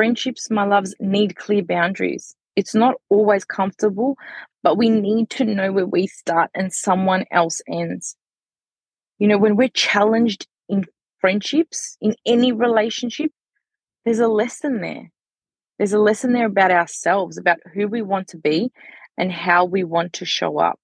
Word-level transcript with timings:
friendships, 0.00 0.50
my 0.50 0.64
loves, 0.64 0.94
need 0.98 1.36
clear 1.36 1.62
boundaries. 1.62 2.34
It's 2.56 2.74
not 2.74 2.94
always 3.10 3.44
comfortable, 3.44 4.16
but 4.62 4.78
we 4.78 4.88
need 4.88 5.28
to 5.28 5.44
know 5.44 5.72
where 5.72 5.84
we 5.84 6.06
start 6.06 6.50
and 6.54 6.72
someone 6.72 7.26
else 7.30 7.60
ends. 7.68 8.16
You 9.18 9.28
know, 9.28 9.36
when 9.36 9.56
we're 9.56 9.68
challenged 9.68 10.46
in 10.70 10.86
friendships, 11.18 11.98
in 12.00 12.14
any 12.24 12.50
relationship, 12.50 13.30
there's 14.06 14.20
a 14.20 14.26
lesson 14.26 14.80
there. 14.80 15.12
There's 15.76 15.92
a 15.92 15.98
lesson 15.98 16.32
there 16.32 16.46
about 16.46 16.70
ourselves, 16.70 17.36
about 17.36 17.58
who 17.74 17.86
we 17.86 18.00
want 18.00 18.28
to 18.28 18.38
be 18.38 18.72
and 19.18 19.30
how 19.30 19.66
we 19.66 19.84
want 19.84 20.14
to 20.14 20.24
show 20.24 20.58
up. 20.58 20.80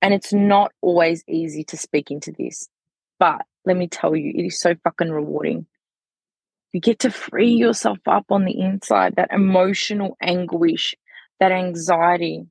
And 0.00 0.12
it's 0.12 0.32
not 0.32 0.72
always 0.80 1.22
easy 1.28 1.62
to 1.68 1.76
speak 1.76 2.10
into 2.10 2.32
this, 2.36 2.68
but 3.20 3.42
let 3.64 3.76
me 3.76 3.86
tell 3.86 4.16
you, 4.16 4.32
it 4.34 4.44
is 4.44 4.58
so 4.58 4.74
fucking 4.82 5.12
rewarding. 5.12 5.66
You 6.72 6.80
get 6.80 7.00
to 7.00 7.10
free 7.10 7.52
yourself 7.52 7.98
up 8.06 8.26
on 8.30 8.44
the 8.44 8.58
inside, 8.58 9.16
that 9.16 9.30
emotional 9.30 10.16
anguish, 10.22 10.94
that 11.38 11.52
anxiety. 11.52 12.46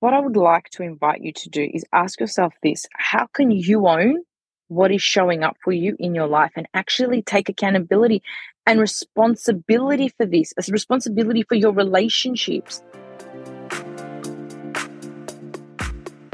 What 0.00 0.14
I 0.14 0.20
would 0.20 0.36
like 0.36 0.68
to 0.70 0.82
invite 0.82 1.22
you 1.22 1.32
to 1.32 1.48
do 1.48 1.70
is 1.72 1.84
ask 1.92 2.18
yourself 2.18 2.54
this 2.62 2.86
how 2.92 3.26
can 3.32 3.52
you 3.52 3.86
own 3.86 4.22
what 4.66 4.90
is 4.90 5.02
showing 5.02 5.44
up 5.44 5.56
for 5.62 5.72
you 5.72 5.94
in 6.00 6.14
your 6.14 6.26
life 6.26 6.50
and 6.56 6.66
actually 6.74 7.22
take 7.22 7.48
accountability 7.48 8.22
and 8.66 8.80
responsibility 8.80 10.08
for 10.08 10.26
this, 10.26 10.52
as 10.58 10.68
responsibility 10.68 11.44
for 11.44 11.54
your 11.54 11.72
relationships? 11.72 12.82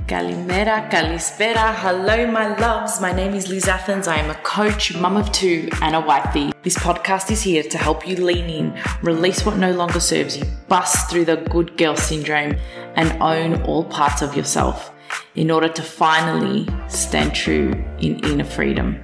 Kalimera, 0.08 0.88
Kalispera. 0.88 1.74
Hello, 1.74 2.26
my 2.26 2.56
loves. 2.56 2.98
My 2.98 3.12
name 3.12 3.34
is 3.34 3.48
Liz 3.48 3.68
Athens. 3.68 4.08
I 4.08 4.16
am 4.16 4.30
a 4.30 4.34
coach, 4.36 4.96
mum 4.96 5.18
of 5.18 5.30
two, 5.32 5.68
and 5.82 5.94
a 5.94 6.00
wifey. 6.00 6.50
This 6.62 6.78
podcast 6.78 7.30
is 7.30 7.42
here 7.42 7.62
to 7.62 7.76
help 7.76 8.08
you 8.08 8.16
lean 8.16 8.48
in, 8.48 8.82
release 9.02 9.44
what 9.44 9.58
no 9.58 9.70
longer 9.70 10.00
serves 10.00 10.38
you, 10.38 10.46
bust 10.66 11.10
through 11.10 11.26
the 11.26 11.36
good 11.50 11.76
girl 11.76 11.94
syndrome, 11.94 12.56
and 12.96 13.22
own 13.22 13.60
all 13.64 13.84
parts 13.84 14.22
of 14.22 14.34
yourself 14.34 14.92
in 15.34 15.50
order 15.50 15.68
to 15.68 15.82
finally 15.82 16.66
stand 16.88 17.34
true 17.34 17.72
in 18.00 18.18
inner 18.24 18.44
freedom. 18.44 18.98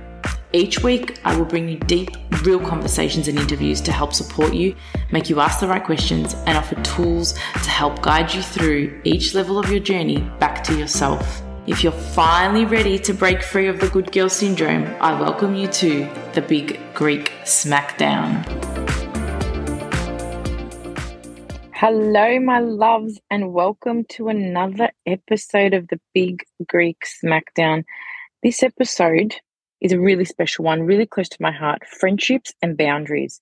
Each 0.55 0.85
week, 0.85 1.19
I 1.25 1.37
will 1.37 1.47
bring 1.47 1.69
you 1.69 1.81
deep, 1.81 2.11
real 2.45 2.61
conversations 2.61 3.27
and 3.27 3.37
interviews 3.37 3.81
to 3.81 3.91
help 3.91 4.15
support 4.15 4.55
you, 4.55 4.77
make 5.11 5.29
you 5.29 5.41
ask 5.41 5.59
the 5.59 5.67
right 5.67 5.83
questions, 5.83 6.35
and 6.47 6.57
offer 6.57 6.81
tools 6.83 7.33
to 7.33 7.71
help 7.71 8.03
guide 8.03 8.33
you 8.33 8.41
through 8.41 9.01
each 9.03 9.35
level 9.35 9.59
of 9.59 9.69
your 9.69 9.81
journey 9.81 10.21
back 10.39 10.63
to 10.63 10.79
yourself. 10.79 11.43
If 11.67 11.83
you're 11.83 11.91
finally 11.91 12.67
ready 12.67 13.01
to 13.01 13.13
break 13.13 13.43
free 13.43 13.67
of 13.67 13.81
the 13.81 13.89
good 13.89 14.13
girl 14.13 14.29
syndrome, 14.29 14.85
I 15.01 15.21
welcome 15.21 15.57
you 15.57 15.67
to 15.67 16.09
the 16.35 16.43
Big 16.43 16.79
Greek 16.95 17.33
Smackdown. 17.43 18.45
Hello, 21.73 22.39
my 22.39 22.61
loves, 22.61 23.19
and 23.29 23.53
welcome 23.53 24.05
to 24.11 24.29
another 24.29 24.93
episode 25.05 25.75
of 25.75 25.89
the 25.89 25.99
Big 26.15 26.45
Greek 26.69 27.03
Smackdown. 27.05 27.83
This 28.45 28.63
episode 28.63 29.35
is 29.85 29.93
a 29.93 30.01
really 30.01 30.25
special 30.25 30.65
one, 30.65 30.83
really 30.83 31.07
close 31.07 31.29
to 31.29 31.37
my 31.43 31.53
heart 31.53 31.87
friendships 31.87 32.55
and 32.63 32.77
boundaries. 32.77 33.41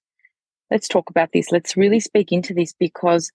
Let's 0.72 0.88
talk 0.88 1.08
about 1.08 1.30
this. 1.32 1.52
Let's 1.52 1.76
really 1.76 2.00
speak 2.00 2.32
into 2.32 2.52
this 2.52 2.74
because 2.78 3.30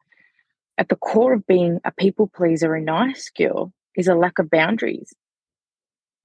at 0.78 0.90
the 0.90 0.98
core 0.98 1.34
of 1.34 1.48
being 1.48 1.80
a 1.86 1.92
people 1.94 2.28
pleaser, 2.28 2.76
a 2.76 2.82
nice 2.82 3.32
girl, 3.36 3.72
is 3.96 4.10
a 4.10 4.14
lack 4.14 4.40
of 4.40 4.50
boundaries, 4.50 5.14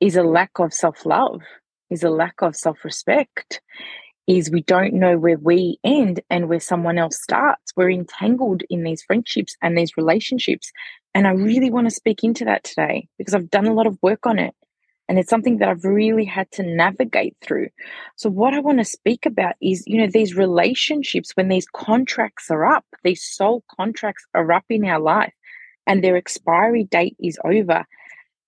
is 0.01 0.17
a 0.17 0.25
lack 0.25 0.59
of 0.59 0.75
self 0.75 1.07
love, 1.07 1.41
is 1.89 2.03
a 2.03 2.11
lack 2.11 2.43
of 2.43 2.57
self 2.57 2.85
respect, 2.85 3.61
is 4.27 4.51
we 4.51 4.63
don't 4.63 4.95
know 4.95 5.17
where 5.17 5.39
we 5.39 5.79
end 5.85 6.21
and 6.31 6.49
where 6.49 6.61
someone 6.61 6.99
else 6.99 7.23
starts. 7.23 7.73
We're 7.77 7.91
entangled 7.91 8.63
in 8.69 8.83
these 8.83 9.05
friendships 9.05 9.55
and 9.63 9.79
these 9.79 9.97
relationships. 9.97 10.73
And 11.15 11.29
I 11.29 11.31
really 11.31 11.71
want 11.71 11.87
to 11.87 11.95
speak 11.95 12.25
into 12.25 12.45
that 12.47 12.65
today 12.65 13.07
because 13.19 13.35
I've 13.35 13.51
done 13.51 13.67
a 13.67 13.75
lot 13.75 13.87
of 13.87 13.99
work 14.03 14.27
on 14.27 14.41
it. 14.41 14.55
And 15.09 15.19
it's 15.19 15.29
something 15.29 15.59
that 15.59 15.69
I've 15.69 15.85
really 15.85 16.25
had 16.25 16.51
to 16.53 16.63
navigate 16.63 17.37
through. 17.43 17.69
So, 18.17 18.31
what 18.31 18.55
I 18.55 18.61
want 18.61 18.79
to 18.79 18.85
speak 18.85 19.27
about 19.27 19.55
is, 19.61 19.83
you 19.87 19.99
know, 19.99 20.07
these 20.11 20.37
relationships, 20.37 21.33
when 21.35 21.49
these 21.49 21.67
contracts 21.75 22.51
are 22.51 22.65
up, 22.65 22.85
these 23.03 23.23
soul 23.23 23.65
contracts 23.77 24.25
are 24.35 24.51
up 24.53 24.65
in 24.71 24.85
our 24.85 25.01
life 25.01 25.33
and 25.87 26.03
their 26.03 26.17
expiry 26.17 26.85
date 26.85 27.17
is 27.21 27.39
over. 27.45 27.85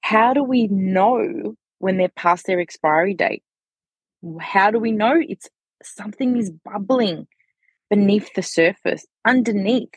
How 0.03 0.33
do 0.33 0.45
we 0.45 0.69
know 0.69 1.55
when 1.79 1.97
they're 1.97 2.09
past 2.09 2.47
their 2.47 2.61
expiry 2.61 3.15
date? 3.15 3.43
How 4.41 4.71
do 4.71 4.79
we 4.79 4.93
know 4.93 5.15
it's 5.19 5.49
something 5.83 6.37
is 6.37 6.51
bubbling 6.51 7.27
beneath 7.91 8.33
the 8.35 8.43
surface, 8.43 9.07
underneath? 9.25 9.91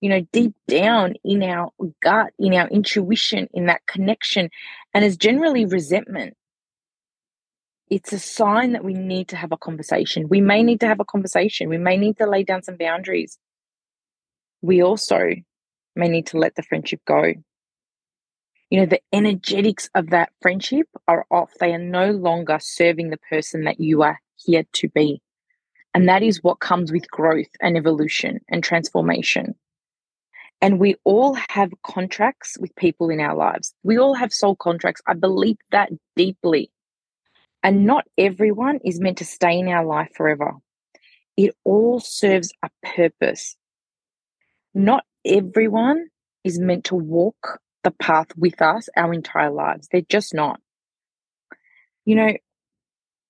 You 0.00 0.08
know, 0.08 0.20
deep 0.32 0.54
down 0.68 1.14
in 1.24 1.42
our 1.42 1.70
gut, 2.02 2.32
in 2.38 2.54
our 2.54 2.68
intuition, 2.68 3.48
in 3.52 3.66
that 3.66 3.86
connection, 3.86 4.50
and 4.94 5.04
is 5.04 5.16
generally 5.16 5.64
resentment. 5.64 6.36
It's 7.90 8.12
a 8.12 8.18
sign 8.18 8.72
that 8.72 8.84
we 8.84 8.94
need 8.94 9.28
to 9.28 9.36
have 9.36 9.50
a 9.50 9.56
conversation. 9.56 10.28
We 10.28 10.40
may 10.40 10.62
need 10.62 10.80
to 10.80 10.86
have 10.86 11.00
a 11.00 11.04
conversation. 11.04 11.68
We 11.68 11.78
may 11.78 11.96
need 11.96 12.18
to 12.18 12.26
lay 12.26 12.44
down 12.44 12.62
some 12.62 12.76
boundaries. 12.76 13.38
We 14.60 14.82
also 14.82 15.30
may 15.96 16.08
need 16.08 16.26
to 16.28 16.38
let 16.38 16.54
the 16.54 16.62
friendship 16.62 17.00
go. 17.06 17.32
You 18.70 18.80
know, 18.80 18.86
the 18.86 19.00
energetics 19.12 19.88
of 19.94 20.10
that 20.10 20.30
friendship 20.42 20.86
are 21.08 21.24
off. 21.30 21.52
They 21.58 21.72
are 21.72 21.78
no 21.78 22.10
longer 22.10 22.58
serving 22.60 23.08
the 23.08 23.18
person 23.30 23.64
that 23.64 23.80
you 23.80 24.02
are 24.02 24.20
here 24.36 24.64
to 24.74 24.88
be. 24.90 25.22
And 25.94 26.08
that 26.08 26.22
is 26.22 26.42
what 26.42 26.60
comes 26.60 26.92
with 26.92 27.10
growth 27.10 27.48
and 27.60 27.76
evolution 27.76 28.40
and 28.50 28.62
transformation. 28.62 29.54
And 30.60 30.80
we 30.80 30.96
all 31.04 31.36
have 31.50 31.70
contracts 31.84 32.56
with 32.58 32.74
people 32.74 33.10
in 33.10 33.20
our 33.20 33.36
lives. 33.36 33.72
We 33.84 33.98
all 33.98 34.14
have 34.14 34.32
soul 34.32 34.56
contracts. 34.56 35.00
I 35.06 35.14
believe 35.14 35.56
that 35.70 35.90
deeply. 36.16 36.70
And 37.62 37.86
not 37.86 38.06
everyone 38.16 38.80
is 38.84 39.00
meant 39.00 39.18
to 39.18 39.24
stay 39.24 39.58
in 39.58 39.68
our 39.68 39.84
life 39.84 40.10
forever. 40.14 40.54
It 41.36 41.54
all 41.64 42.00
serves 42.00 42.52
a 42.64 42.70
purpose. 42.82 43.56
Not 44.74 45.04
everyone 45.24 46.06
is 46.42 46.58
meant 46.58 46.84
to 46.86 46.96
walk 46.96 47.60
the 47.84 47.92
path 47.92 48.28
with 48.36 48.60
us 48.60 48.88
our 48.96 49.12
entire 49.12 49.50
lives. 49.50 49.88
They're 49.90 50.02
just 50.08 50.34
not. 50.34 50.60
You 52.04 52.16
know, 52.16 52.32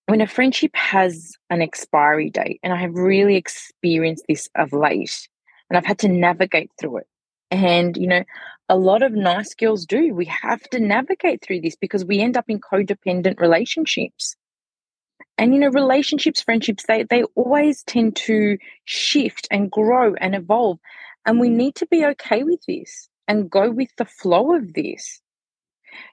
when 0.06 0.22
a 0.22 0.26
friendship 0.26 0.74
has 0.74 1.34
an 1.50 1.60
expiry 1.60 2.30
date, 2.30 2.60
and 2.62 2.72
I 2.72 2.76
have 2.76 2.94
really 2.94 3.36
experienced 3.36 4.24
this 4.26 4.48
of 4.54 4.72
late, 4.72 5.28
and 5.68 5.76
I've 5.76 5.84
had 5.84 5.98
to 6.00 6.08
navigate 6.08 6.70
through 6.80 6.98
it. 6.98 7.06
And, 7.50 7.96
you 7.96 8.06
know, 8.06 8.24
a 8.68 8.76
lot 8.76 9.02
of 9.02 9.12
nice 9.12 9.54
girls 9.54 9.86
do. 9.86 10.14
We 10.14 10.26
have 10.26 10.62
to 10.70 10.80
navigate 10.80 11.42
through 11.42 11.62
this 11.62 11.76
because 11.76 12.04
we 12.04 12.20
end 12.20 12.36
up 12.36 12.44
in 12.48 12.60
codependent 12.60 13.40
relationships. 13.40 14.36
And, 15.38 15.54
you 15.54 15.60
know, 15.60 15.68
relationships, 15.68 16.42
friendships, 16.42 16.84
they, 16.86 17.04
they 17.04 17.22
always 17.34 17.82
tend 17.84 18.16
to 18.16 18.58
shift 18.84 19.48
and 19.50 19.70
grow 19.70 20.14
and 20.14 20.34
evolve. 20.34 20.78
And 21.24 21.40
we 21.40 21.48
need 21.48 21.76
to 21.76 21.86
be 21.86 22.04
okay 22.06 22.42
with 22.42 22.60
this 22.66 23.08
and 23.28 23.50
go 23.50 23.70
with 23.70 23.90
the 23.96 24.04
flow 24.04 24.54
of 24.54 24.74
this. 24.74 25.20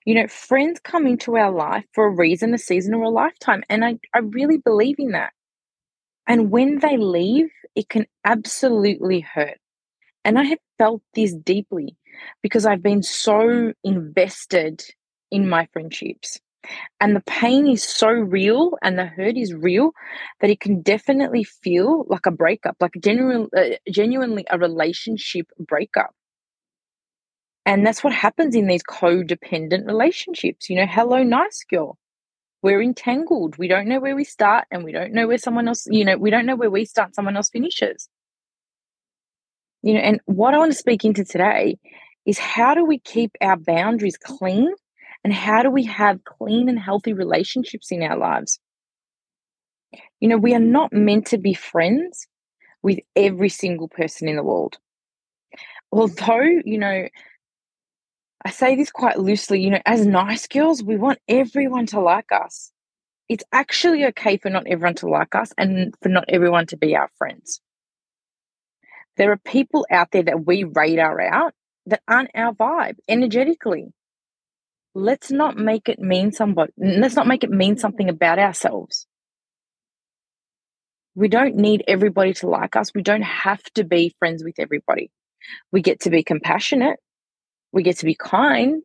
You 0.06 0.16
know, 0.16 0.28
friends 0.28 0.79
come 0.79 1.07
into 1.07 1.35
our 1.38 1.52
life 1.52 1.85
for 1.94 2.06
a 2.06 2.16
reason, 2.16 2.53
a 2.53 2.57
season, 2.57 2.94
or 2.94 3.03
a 3.03 3.09
lifetime. 3.09 3.63
And 3.69 3.84
I, 3.84 4.00
I 4.13 4.19
really 4.19 4.57
believe 4.57 4.96
in 5.00 5.12
that. 5.12 5.34
And 6.28 6.52
when 6.52 6.79
they 6.79 6.97
leave, 6.97 7.50
it 7.75 7.90
can 7.90 8.06
absolutely 8.23 9.19
hurt. 9.19 9.57
And 10.25 10.40
I 10.40 10.44
have 10.44 10.59
felt 10.80 11.03
this 11.13 11.34
deeply 11.34 11.96
because 12.41 12.66
I've 12.66 12.81
been 12.81 13.03
so 13.03 13.74
invested 13.84 14.84
in 15.31 15.47
my 15.47 15.68
friendships. 15.72 16.40
And 17.00 17.16
the 17.16 17.22
pain 17.22 17.68
is 17.68 17.84
so 17.84 18.09
real 18.09 18.72
and 18.81 18.97
the 18.97 19.06
hurt 19.06 19.38
is 19.38 19.53
real 19.53 19.91
that 20.41 20.50
it 20.50 20.59
can 20.59 20.81
definitely 20.81 21.44
feel 21.44 22.06
like 22.09 22.25
a 22.25 22.31
breakup, 22.31 22.75
like 22.80 22.94
genuine, 23.00 23.50
uh, 23.56 23.76
genuinely 23.91 24.46
a 24.50 24.58
relationship 24.58 25.46
breakup. 25.59 26.09
And 27.67 27.85
that's 27.85 28.03
what 28.03 28.14
happens 28.14 28.55
in 28.55 28.66
these 28.66 28.84
codependent 28.84 29.85
relationships. 29.85 30.72
You 30.72 30.78
know, 30.78 30.88
hello, 30.88 31.22
nice 31.22 31.64
girl. 31.70 32.00
We're 32.64 32.82
entangled. 32.82 33.59
We 33.59 33.67
don't 33.67 33.88
know 33.88 34.00
where 34.00 34.16
we 34.16 34.23
start 34.23 34.66
and 34.72 34.84
we 34.84 34.91
don't 34.91 35.14
know 35.14 35.28
where 35.28 35.38
someone 35.38 35.67
else, 35.67 35.85
you 35.88 36.03
know, 36.03 36.17
we 36.17 36.32
don't 36.32 36.47
know 36.47 36.55
where 36.55 36.72
we 36.72 36.85
start, 36.85 37.14
someone 37.14 37.38
else 37.38 37.52
finishes. 37.52 38.09
You 39.85 39.93
know, 39.93 40.02
and 40.02 40.22
what 40.26 40.53
I 40.53 40.58
want 40.58 40.73
to 40.73 40.78
speak 40.78 41.05
into 41.05 41.23
today 41.23 41.78
is 42.26 42.40
how 42.40 42.73
do 42.73 42.85
we 42.85 42.99
keep 42.99 43.37
our 43.41 43.55
boundaries 43.55 44.17
clean 44.17 44.73
and 45.23 45.34
how 45.34 45.64
do 45.64 45.70
we 45.70 45.85
have 45.85 46.23
clean 46.26 46.70
and 46.70 46.79
healthy 46.79 47.14
relationships 47.14 47.91
in 47.91 48.03
our 48.03 48.17
lives? 48.17 48.59
You 50.20 50.29
know, 50.29 50.37
we 50.37 50.55
are 50.55 50.59
not 50.59 50.91
meant 50.91 51.28
to 51.28 51.37
be 51.37 51.53
friends 51.53 52.28
with 52.84 52.99
every 53.16 53.49
single 53.49 53.87
person 53.87 54.28
in 54.28 54.37
the 54.37 54.43
world. 54.43 54.79
Although, 55.91 56.61
you 56.66 56.78
know, 56.78 57.08
I 58.46 58.52
say 58.52 58.76
this 58.76 58.91
quite 58.91 59.20
loosely, 59.20 59.61
you 59.61 59.72
know, 59.72 59.81
as 59.85 60.05
nice 60.05 60.47
girls, 60.47 60.84
we 60.84 60.97
want 60.97 61.20
everyone 61.28 61.85
to 61.88 61.99
like 61.99 62.31
us. 62.31 62.72
it's 63.29 63.43
actually 63.53 64.05
okay 64.05 64.38
for 64.38 64.49
not 64.49 64.67
everyone 64.67 64.96
to 64.96 65.09
like 65.09 65.35
us 65.35 65.53
and 65.58 65.96
for 66.02 66.09
not 66.09 66.26
everyone 66.29 66.67
to 66.67 66.78
be 66.78 66.96
our 66.96 67.09
friends. 67.17 67.61
There 69.17 69.32
are 69.32 69.38
people 69.38 69.85
out 69.91 70.09
there 70.12 70.23
that 70.23 70.46
we 70.46 70.64
radar 70.64 71.22
out 71.22 71.53
that 71.85 72.02
aren't 72.08 72.32
our 72.35 72.53
vibe 72.53 72.97
energetically. 73.08 73.94
Let's 74.94 75.32
not 75.32 75.58
make 75.58 75.90
it 75.90 76.00
mean 76.00 76.32
somebody, 76.32 76.73
let's 76.78 77.16
not 77.16 77.28
make 77.28 77.44
it 77.44 77.50
mean 77.52 77.78
something 77.78 78.09
about 78.09 78.40
ourselves. 78.40 79.08
We 81.16 81.29
don't 81.29 81.56
need 81.56 81.84
everybody 81.88 82.34
to 82.35 82.50
like 82.50 82.76
us. 82.76 82.91
We 82.94 83.03
don't 83.03 83.23
have 83.23 83.64
to 83.76 83.85
be 83.85 84.16
friends 84.20 84.44
with 84.44 84.56
everybody. 84.59 85.12
We 85.72 85.82
get 85.82 86.02
to 86.02 86.09
be 86.09 86.23
compassionate. 86.23 87.00
We 87.72 87.84
get 87.84 88.00
to 88.00 88.06
be 88.06 88.16
kind, 88.16 88.84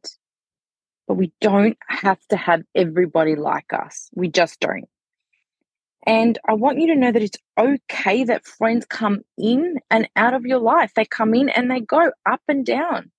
but 1.09 1.15
we 1.15 1.33
don't 1.41 1.79
have 1.89 2.21
to 2.31 2.37
have 2.37 2.63
everybody 2.75 3.37
like 3.37 3.73
us. 3.73 4.11
We 4.15 4.29
just 4.29 4.61
don't. 4.61 4.90
And 6.07 6.39
I 6.49 6.55
want 6.55 6.79
you 6.79 6.87
to 6.89 6.97
know 6.97 7.13
that 7.13 7.23
it's 7.23 7.39
okay 7.59 8.25
that 8.25 8.47
friends 8.47 8.87
come 8.87 9.21
in 9.37 9.81
and 9.91 10.09
out 10.17 10.35
of 10.35 10.47
your 10.47 10.59
life. 10.59 10.93
They 10.95 11.05
come 11.05 11.35
in 11.35 11.49
and 11.51 11.71
they 11.71 11.81
go 11.81 12.11
up 12.25 12.41
and 12.49 12.65
down. 12.65 13.11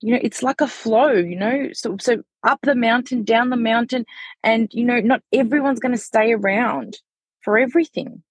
You 0.00 0.14
know, 0.14 0.20
it's 0.22 0.42
like 0.42 0.60
a 0.60 0.66
flow, 0.66 1.12
you 1.12 1.36
know, 1.36 1.68
so 1.74 1.96
so 2.00 2.22
up 2.42 2.60
the 2.62 2.74
mountain, 2.74 3.24
down 3.24 3.50
the 3.50 3.56
mountain, 3.56 4.04
and 4.42 4.68
you 4.72 4.84
know, 4.84 5.00
not 5.00 5.22
everyone's 5.32 5.78
going 5.78 5.92
to 5.94 5.98
stay 5.98 6.32
around 6.32 6.98
for 7.42 7.56
everything. 7.58 8.22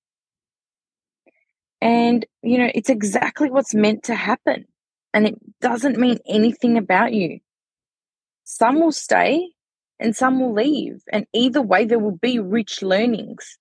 And 1.81 2.25
you 2.43 2.57
know, 2.57 2.69
it's 2.75 2.89
exactly 2.89 3.49
what's 3.49 3.73
meant 3.73 4.03
to 4.05 4.15
happen. 4.15 4.65
And 5.13 5.27
it 5.27 5.35
doesn't 5.61 5.97
mean 5.97 6.19
anything 6.27 6.77
about 6.77 7.13
you. 7.13 7.39
Some 8.43 8.81
will 8.81 8.91
stay 8.91 9.51
and 10.01 10.15
some 10.15 10.39
will 10.39 10.53
leave. 10.53 11.03
And 11.13 11.25
either 11.31 11.61
way, 11.61 11.85
there 11.85 11.99
will 11.99 12.17
be 12.17 12.39
rich 12.39 12.81
learnings 12.81 13.57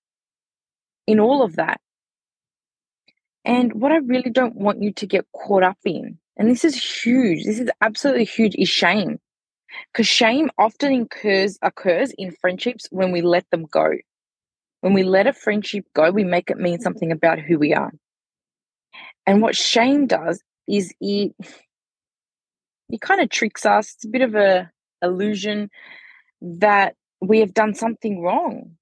in 1.07 1.19
all 1.19 1.43
of 1.43 1.55
that. 1.55 1.79
And 3.45 3.73
what 3.73 3.91
I 3.91 3.97
really 3.97 4.31
don't 4.31 4.55
want 4.55 4.81
you 4.81 4.91
to 4.93 5.05
get 5.05 5.25
caught 5.33 5.63
up 5.63 5.77
in, 5.85 6.17
and 6.37 6.49
this 6.49 6.65
is 6.65 7.03
huge, 7.03 7.45
this 7.45 7.59
is 7.59 7.69
absolutely 7.81 8.25
huge, 8.25 8.55
is 8.55 8.69
shame. 8.69 9.19
Because 9.93 10.07
shame 10.07 10.49
often 10.57 11.03
occurs, 11.03 11.57
occurs 11.61 12.11
in 12.17 12.35
friendships 12.41 12.87
when 12.91 13.11
we 13.11 13.21
let 13.21 13.49
them 13.51 13.65
go. 13.65 13.91
When 14.81 14.93
we 14.93 15.03
let 15.03 15.27
a 15.27 15.33
friendship 15.33 15.85
go, 15.93 16.11
we 16.11 16.23
make 16.23 16.49
it 16.49 16.57
mean 16.57 16.81
something 16.81 17.11
about 17.11 17.39
who 17.39 17.57
we 17.57 17.73
are. 17.73 17.91
And 19.25 19.41
what 19.41 19.55
shame 19.55 20.07
does 20.07 20.41
is 20.67 20.93
it 20.99 21.33
it 22.89 22.99
kind 22.99 23.21
of 23.21 23.29
tricks 23.29 23.65
us. 23.65 23.93
It's 23.95 24.05
a 24.05 24.09
bit 24.09 24.21
of 24.21 24.35
a 24.35 24.69
illusion 25.01 25.69
that 26.41 26.95
we 27.19 27.39
have 27.39 27.53
done 27.53 27.73
something 27.73 28.21
wrong 28.21 28.77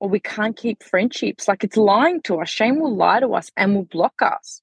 or 0.00 0.08
we 0.08 0.20
can't 0.20 0.56
keep 0.56 0.82
friendships. 0.82 1.48
Like 1.48 1.64
it's 1.64 1.76
lying 1.76 2.22
to 2.22 2.40
us. 2.40 2.48
Shame 2.48 2.80
will 2.80 2.96
lie 2.96 3.20
to 3.20 3.34
us 3.34 3.50
and 3.56 3.74
will 3.74 3.84
block 3.84 4.14
us. 4.22 4.62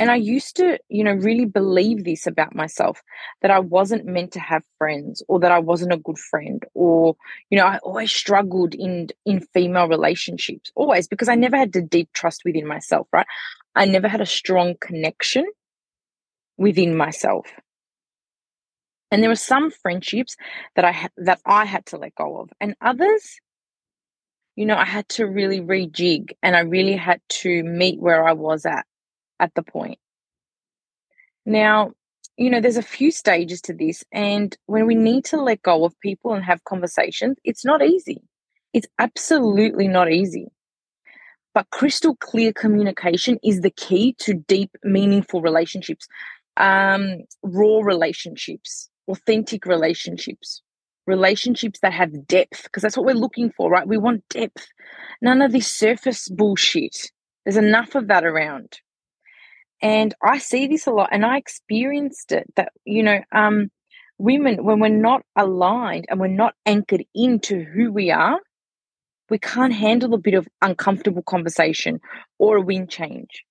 And 0.00 0.12
I 0.12 0.14
used 0.14 0.56
to, 0.56 0.78
you 0.88 1.02
know, 1.02 1.14
really 1.14 1.44
believe 1.44 2.04
this 2.04 2.26
about 2.26 2.54
myself 2.54 3.02
that 3.42 3.50
I 3.50 3.58
wasn't 3.58 4.06
meant 4.06 4.32
to 4.32 4.40
have 4.40 4.62
friends 4.78 5.24
or 5.26 5.40
that 5.40 5.50
I 5.50 5.58
wasn't 5.58 5.92
a 5.92 5.96
good 5.96 6.18
friend 6.18 6.64
or, 6.74 7.16
you 7.50 7.58
know, 7.58 7.66
I 7.66 7.78
always 7.78 8.12
struggled 8.12 8.74
in 8.74 9.08
in 9.26 9.40
female 9.52 9.88
relationships, 9.88 10.70
always 10.76 11.08
because 11.08 11.28
I 11.28 11.34
never 11.34 11.56
had 11.56 11.72
the 11.72 11.82
deep 11.82 12.12
trust 12.12 12.42
within 12.44 12.66
myself, 12.66 13.08
right? 13.12 13.26
I 13.74 13.86
never 13.86 14.06
had 14.06 14.20
a 14.20 14.26
strong 14.26 14.76
connection 14.80 15.46
within 16.56 16.96
myself. 16.96 17.46
And 19.10 19.22
there 19.22 19.30
were 19.30 19.36
some 19.36 19.70
friendships 19.70 20.36
that 20.76 20.84
I 20.84 21.08
that 21.16 21.40
I 21.46 21.64
had 21.64 21.86
to 21.86 21.96
let 21.96 22.14
go 22.14 22.40
of, 22.40 22.50
and 22.60 22.74
others, 22.80 23.40
you 24.56 24.66
know, 24.66 24.76
I 24.76 24.84
had 24.84 25.08
to 25.10 25.26
really 25.26 25.60
rejig, 25.60 26.32
and 26.42 26.56
I 26.56 26.60
really 26.60 26.96
had 26.96 27.20
to 27.40 27.62
meet 27.62 28.00
where 28.00 28.26
I 28.26 28.32
was 28.32 28.66
at 28.66 28.84
at 29.40 29.54
the 29.54 29.62
point. 29.62 29.98
Now, 31.46 31.92
you 32.36 32.50
know, 32.50 32.60
there's 32.60 32.76
a 32.76 32.82
few 32.82 33.10
stages 33.10 33.62
to 33.62 33.72
this, 33.72 34.04
and 34.12 34.56
when 34.66 34.86
we 34.86 34.94
need 34.94 35.24
to 35.26 35.40
let 35.40 35.62
go 35.62 35.84
of 35.84 35.98
people 36.00 36.34
and 36.34 36.44
have 36.44 36.62
conversations, 36.64 37.36
it's 37.44 37.64
not 37.64 37.82
easy. 37.82 38.20
It's 38.74 38.86
absolutely 38.98 39.88
not 39.88 40.12
easy. 40.12 40.48
But 41.54 41.70
crystal 41.70 42.14
clear 42.16 42.52
communication 42.52 43.38
is 43.42 43.62
the 43.62 43.70
key 43.70 44.14
to 44.18 44.34
deep, 44.34 44.70
meaningful 44.84 45.40
relationships, 45.40 46.06
um, 46.56 47.22
raw 47.42 47.80
relationships, 47.80 48.87
authentic 49.08 49.66
relationships, 49.66 50.62
relationships 51.06 51.80
that 51.80 51.92
have 51.92 52.26
depth, 52.26 52.64
because 52.64 52.82
that's 52.82 52.96
what 52.96 53.06
we're 53.06 53.14
looking 53.14 53.50
for, 53.56 53.70
right? 53.70 53.86
We 53.86 53.98
want 53.98 54.28
depth. 54.28 54.68
None 55.22 55.42
of 55.42 55.52
this 55.52 55.70
surface 55.70 56.28
bullshit. 56.28 57.10
There's 57.44 57.56
enough 57.56 57.94
of 57.94 58.08
that 58.08 58.24
around. 58.24 58.80
And 59.80 60.14
I 60.22 60.38
see 60.38 60.66
this 60.66 60.86
a 60.86 60.90
lot 60.90 61.10
and 61.12 61.24
I 61.24 61.38
experienced 61.38 62.32
it 62.32 62.46
that, 62.56 62.72
you 62.84 63.02
know, 63.02 63.20
um, 63.32 63.70
women, 64.18 64.64
when 64.64 64.80
we're 64.80 64.88
not 64.88 65.22
aligned 65.36 66.06
and 66.08 66.18
we're 66.18 66.26
not 66.26 66.54
anchored 66.66 67.04
into 67.14 67.62
who 67.62 67.92
we 67.92 68.10
are, 68.10 68.40
we 69.30 69.38
can't 69.38 69.74
handle 69.74 70.14
a 70.14 70.18
bit 70.18 70.34
of 70.34 70.48
uncomfortable 70.62 71.22
conversation 71.22 72.00
or 72.38 72.56
a 72.56 72.62
wind 72.62 72.90
change 72.90 73.44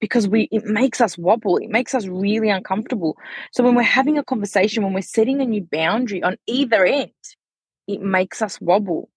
because 0.00 0.26
we 0.28 0.48
it 0.50 0.64
makes 0.64 1.00
us 1.00 1.16
wobble 1.18 1.56
it 1.58 1.70
makes 1.70 1.94
us 1.94 2.06
really 2.06 2.48
uncomfortable. 2.50 3.16
So 3.52 3.62
when 3.62 3.74
we're 3.74 3.82
having 3.82 4.18
a 4.18 4.24
conversation 4.24 4.82
when 4.82 4.92
we're 4.94 5.02
setting 5.02 5.40
a 5.40 5.44
new 5.44 5.62
boundary 5.62 6.22
on 6.22 6.36
either 6.46 6.84
end 6.84 7.10
it 7.86 8.00
makes 8.00 8.40
us 8.42 8.60
wobble. 8.60 9.10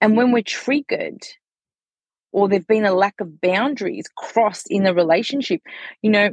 And 0.00 0.16
when 0.16 0.32
we're 0.32 0.42
triggered 0.42 1.22
or 2.32 2.48
there've 2.48 2.66
been 2.66 2.84
a 2.84 2.94
lack 2.94 3.20
of 3.20 3.40
boundaries 3.40 4.06
crossed 4.16 4.66
in 4.70 4.84
the 4.84 4.94
relationship 4.94 5.60
you 6.02 6.10
know 6.10 6.30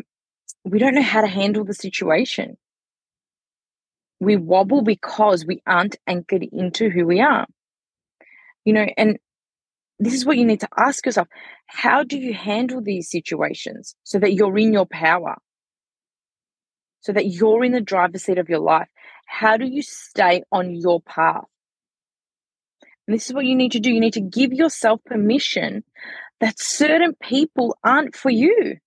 we 0.64 0.80
don't 0.80 0.96
know 0.96 1.02
how 1.02 1.22
to 1.22 1.28
handle 1.28 1.64
the 1.64 1.74
situation. 1.74 2.58
We 4.20 4.36
wobble 4.36 4.82
because 4.82 5.46
we 5.46 5.62
aren't 5.68 5.98
anchored 6.08 6.44
into 6.52 6.90
who 6.90 7.06
we 7.06 7.22
are. 7.22 7.46
You 8.66 8.74
know 8.74 8.88
and 8.98 9.18
this 10.00 10.14
is 10.14 10.26
what 10.26 10.38
you 10.38 10.46
need 10.46 10.60
to 10.60 10.70
ask 10.78 11.06
yourself. 11.06 11.28
How 11.66 12.04
do 12.04 12.18
you 12.18 12.34
handle 12.34 12.82
these 12.82 13.10
situations 13.10 13.96
so 14.04 14.20
that 14.20 14.34
you're 14.34 14.58
in 14.58 14.74
your 14.74 14.86
power? 14.86 15.38
So 17.02 17.14
that 17.14 17.28
you're 17.28 17.64
in 17.64 17.72
the 17.72 17.82
driver's 17.82 18.24
seat 18.24 18.38
of 18.38 18.50
your 18.50 18.60
life. 18.60 18.90
How 19.26 19.58
do 19.58 19.66
you 19.66 19.82
stay 19.82 20.44
on 20.52 20.76
your 20.76 21.02
path? 21.02 21.46
And 23.08 23.16
this 23.16 23.28
is 23.28 23.34
what 23.34 23.46
you 23.46 23.56
need 23.56 23.72
to 23.72 23.80
do. 23.80 23.92
You 23.92 24.02
need 24.02 24.14
to 24.14 24.22
give 24.22 24.54
yourself 24.54 25.02
permission 25.06 25.84
that 26.42 26.60
certain 26.60 27.16
people 27.22 27.78
aren't 27.84 28.16
for 28.16 28.30
you. 28.30 28.78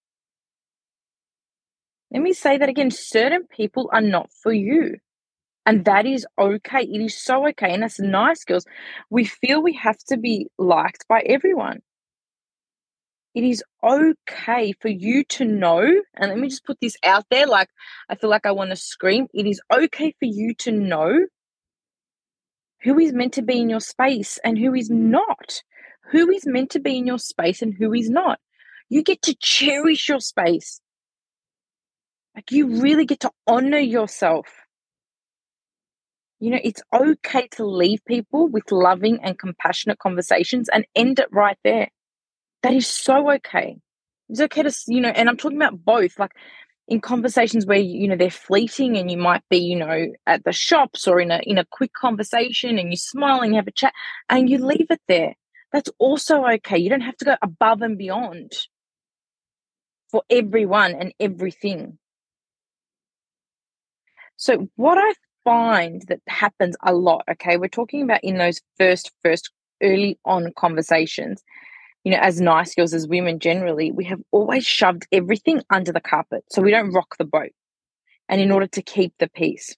Let 2.12 2.22
me 2.22 2.32
say 2.32 2.58
that 2.58 2.68
again. 2.68 2.90
Certain 2.90 3.46
people 3.46 3.88
are 3.92 4.00
not 4.00 4.30
for 4.42 4.52
you 4.52 4.98
and 5.66 5.78
mm-hmm. 5.78 5.84
that 5.84 6.06
is 6.06 6.26
okay. 6.38 6.82
It 6.82 7.00
is 7.00 7.16
so 7.16 7.46
okay. 7.48 7.72
And 7.72 7.82
that's 7.82 8.00
nice, 8.00 8.44
girls. 8.44 8.66
We 9.10 9.24
feel 9.24 9.62
we 9.62 9.74
have 9.74 9.98
to 10.08 10.16
be 10.16 10.48
liked 10.58 11.06
by 11.08 11.20
everyone. 11.20 11.80
It 13.34 13.44
is 13.44 13.62
okay 13.84 14.72
for 14.80 14.88
you 14.88 15.22
to 15.24 15.44
know, 15.44 15.82
and 16.16 16.30
let 16.30 16.38
me 16.38 16.48
just 16.48 16.64
put 16.64 16.78
this 16.80 16.96
out 17.04 17.24
there 17.30 17.46
like 17.46 17.68
I 18.08 18.16
feel 18.16 18.28
like 18.28 18.44
I 18.44 18.50
want 18.50 18.70
to 18.70 18.76
scream. 18.76 19.28
It 19.32 19.46
is 19.46 19.60
okay 19.72 20.14
for 20.18 20.24
you 20.24 20.54
to 20.54 20.72
know 20.72 21.26
who 22.82 22.98
is 22.98 23.12
meant 23.12 23.34
to 23.34 23.42
be 23.42 23.60
in 23.60 23.70
your 23.70 23.80
space 23.80 24.38
and 24.42 24.58
who 24.58 24.74
is 24.74 24.90
not. 24.90 25.62
Who 26.10 26.28
is 26.30 26.44
meant 26.44 26.70
to 26.70 26.80
be 26.80 26.98
in 26.98 27.06
your 27.06 27.18
space 27.18 27.62
and 27.62 27.72
who 27.72 27.94
is 27.94 28.10
not. 28.10 28.40
You 28.88 29.04
get 29.04 29.22
to 29.22 29.34
cherish 29.36 30.08
your 30.08 30.18
space. 30.18 30.80
Like 32.34 32.50
you 32.50 32.80
really 32.80 33.04
get 33.04 33.20
to 33.20 33.30
honor 33.46 33.78
yourself. 33.78 34.46
You 36.40 36.50
know, 36.50 36.60
it's 36.62 36.82
okay 36.92 37.48
to 37.52 37.66
leave 37.66 38.04
people 38.06 38.48
with 38.48 38.72
loving 38.72 39.20
and 39.22 39.38
compassionate 39.38 39.98
conversations 39.98 40.68
and 40.70 40.86
end 40.96 41.18
it 41.18 41.28
right 41.30 41.58
there. 41.64 41.88
That 42.62 42.72
is 42.72 42.86
so 42.86 43.30
okay. 43.32 43.76
It's 44.30 44.40
okay 44.40 44.62
to, 44.62 44.74
you 44.88 45.00
know, 45.00 45.10
and 45.10 45.28
I'm 45.28 45.36
talking 45.36 45.58
about 45.58 45.84
both, 45.84 46.18
like 46.18 46.32
in 46.88 47.00
conversations 47.00 47.66
where, 47.66 47.78
you 47.78 48.08
know, 48.08 48.16
they're 48.16 48.30
fleeting 48.30 48.96
and 48.96 49.10
you 49.10 49.18
might 49.18 49.42
be, 49.50 49.58
you 49.58 49.76
know, 49.76 50.06
at 50.26 50.44
the 50.44 50.52
shops 50.52 51.06
or 51.06 51.20
in 51.20 51.30
a 51.30 51.40
in 51.42 51.58
a 51.58 51.66
quick 51.66 51.92
conversation 51.92 52.78
and 52.78 52.90
you 52.90 52.96
smile 52.96 53.40
and 53.40 53.52
you 53.52 53.56
have 53.56 53.68
a 53.68 53.72
chat 53.72 53.92
and 54.28 54.48
you 54.48 54.58
leave 54.64 54.86
it 54.90 55.00
there. 55.08 55.34
That's 55.72 55.90
also 55.98 56.44
okay. 56.44 56.78
You 56.78 56.90
don't 56.90 57.02
have 57.02 57.16
to 57.18 57.24
go 57.24 57.36
above 57.42 57.82
and 57.82 57.98
beyond 57.98 58.52
for 60.10 60.22
everyone 60.30 60.94
and 60.94 61.12
everything. 61.20 61.98
So 64.36 64.68
what 64.76 64.98
I 64.98 65.12
find 65.44 66.02
that 66.08 66.20
happens 66.28 66.76
a 66.84 66.94
lot, 66.94 67.24
okay, 67.30 67.56
we're 67.56 67.68
talking 67.68 68.02
about 68.02 68.22
in 68.22 68.38
those 68.38 68.60
first, 68.78 69.10
first 69.22 69.50
early 69.82 70.18
on 70.24 70.52
conversations, 70.56 71.42
you 72.04 72.12
know, 72.12 72.18
as 72.20 72.40
nice 72.40 72.74
girls, 72.74 72.94
as 72.94 73.06
women 73.06 73.38
generally, 73.38 73.90
we 73.92 74.04
have 74.04 74.20
always 74.30 74.66
shoved 74.66 75.06
everything 75.12 75.62
under 75.70 75.92
the 75.92 76.00
carpet 76.00 76.44
so 76.50 76.62
we 76.62 76.70
don't 76.70 76.92
rock 76.92 77.16
the 77.18 77.24
boat. 77.24 77.52
And 78.28 78.40
in 78.40 78.52
order 78.52 78.68
to 78.68 78.82
keep 78.82 79.12
the 79.18 79.28
peace. 79.28 79.74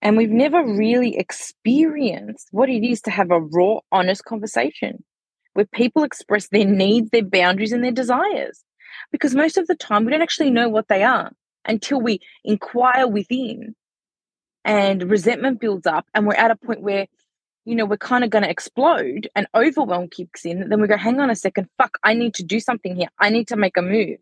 And 0.00 0.16
we've 0.16 0.30
never 0.30 0.64
really 0.64 1.16
experienced 1.16 2.48
what 2.50 2.68
it 2.68 2.84
is 2.86 3.00
to 3.02 3.10
have 3.10 3.30
a 3.30 3.40
raw, 3.40 3.78
honest 3.90 4.24
conversation 4.24 5.04
where 5.54 5.66
people 5.66 6.02
express 6.02 6.48
their 6.48 6.64
needs, 6.64 7.10
their 7.10 7.24
boundaries, 7.24 7.72
and 7.72 7.84
their 7.84 7.92
desires. 7.92 8.64
Because 9.10 9.34
most 9.34 9.58
of 9.58 9.66
the 9.66 9.74
time, 9.74 10.04
we 10.04 10.12
don't 10.12 10.22
actually 10.22 10.50
know 10.50 10.68
what 10.68 10.88
they 10.88 11.02
are 11.02 11.32
until 11.66 12.00
we 12.00 12.20
inquire 12.44 13.06
within 13.06 13.74
and 14.64 15.10
resentment 15.10 15.60
builds 15.60 15.86
up 15.86 16.06
and 16.14 16.26
we're 16.26 16.34
at 16.34 16.50
a 16.50 16.56
point 16.56 16.82
where 16.82 17.06
you 17.64 17.74
know 17.74 17.84
we're 17.84 17.96
kind 17.96 18.24
of 18.24 18.30
going 18.30 18.44
to 18.44 18.50
explode 18.50 19.28
and 19.34 19.46
overwhelm 19.54 20.08
kicks 20.08 20.44
in 20.44 20.68
then 20.68 20.80
we 20.80 20.88
go 20.88 20.96
hang 20.96 21.20
on 21.20 21.30
a 21.30 21.36
second 21.36 21.68
fuck 21.78 21.98
i 22.02 22.14
need 22.14 22.34
to 22.34 22.42
do 22.42 22.60
something 22.60 22.96
here. 22.96 23.08
I 23.18 23.30
need 23.30 23.48
to 23.48 23.56
make 23.56 23.76
a 23.76 23.82
move. 23.82 24.18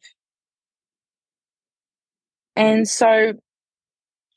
And 2.56 2.88
so 2.88 3.34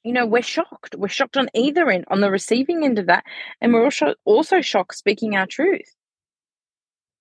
you 0.04 0.14
know 0.14 0.26
we're 0.26 0.42
shocked. 0.42 0.96
We're 0.96 1.08
shocked 1.08 1.38
on 1.38 1.50
either 1.54 1.90
end 1.90 2.06
on 2.10 2.22
the 2.22 2.32
receiving 2.32 2.84
end 2.84 3.00
of 3.00 3.08
that 3.08 3.24
and 3.62 3.74
we're 3.74 3.84
also 3.84 4.16
also 4.26 4.62
shocked 4.62 4.96
speaking 4.96 5.36
our 5.36 5.48
truth. 5.48 5.96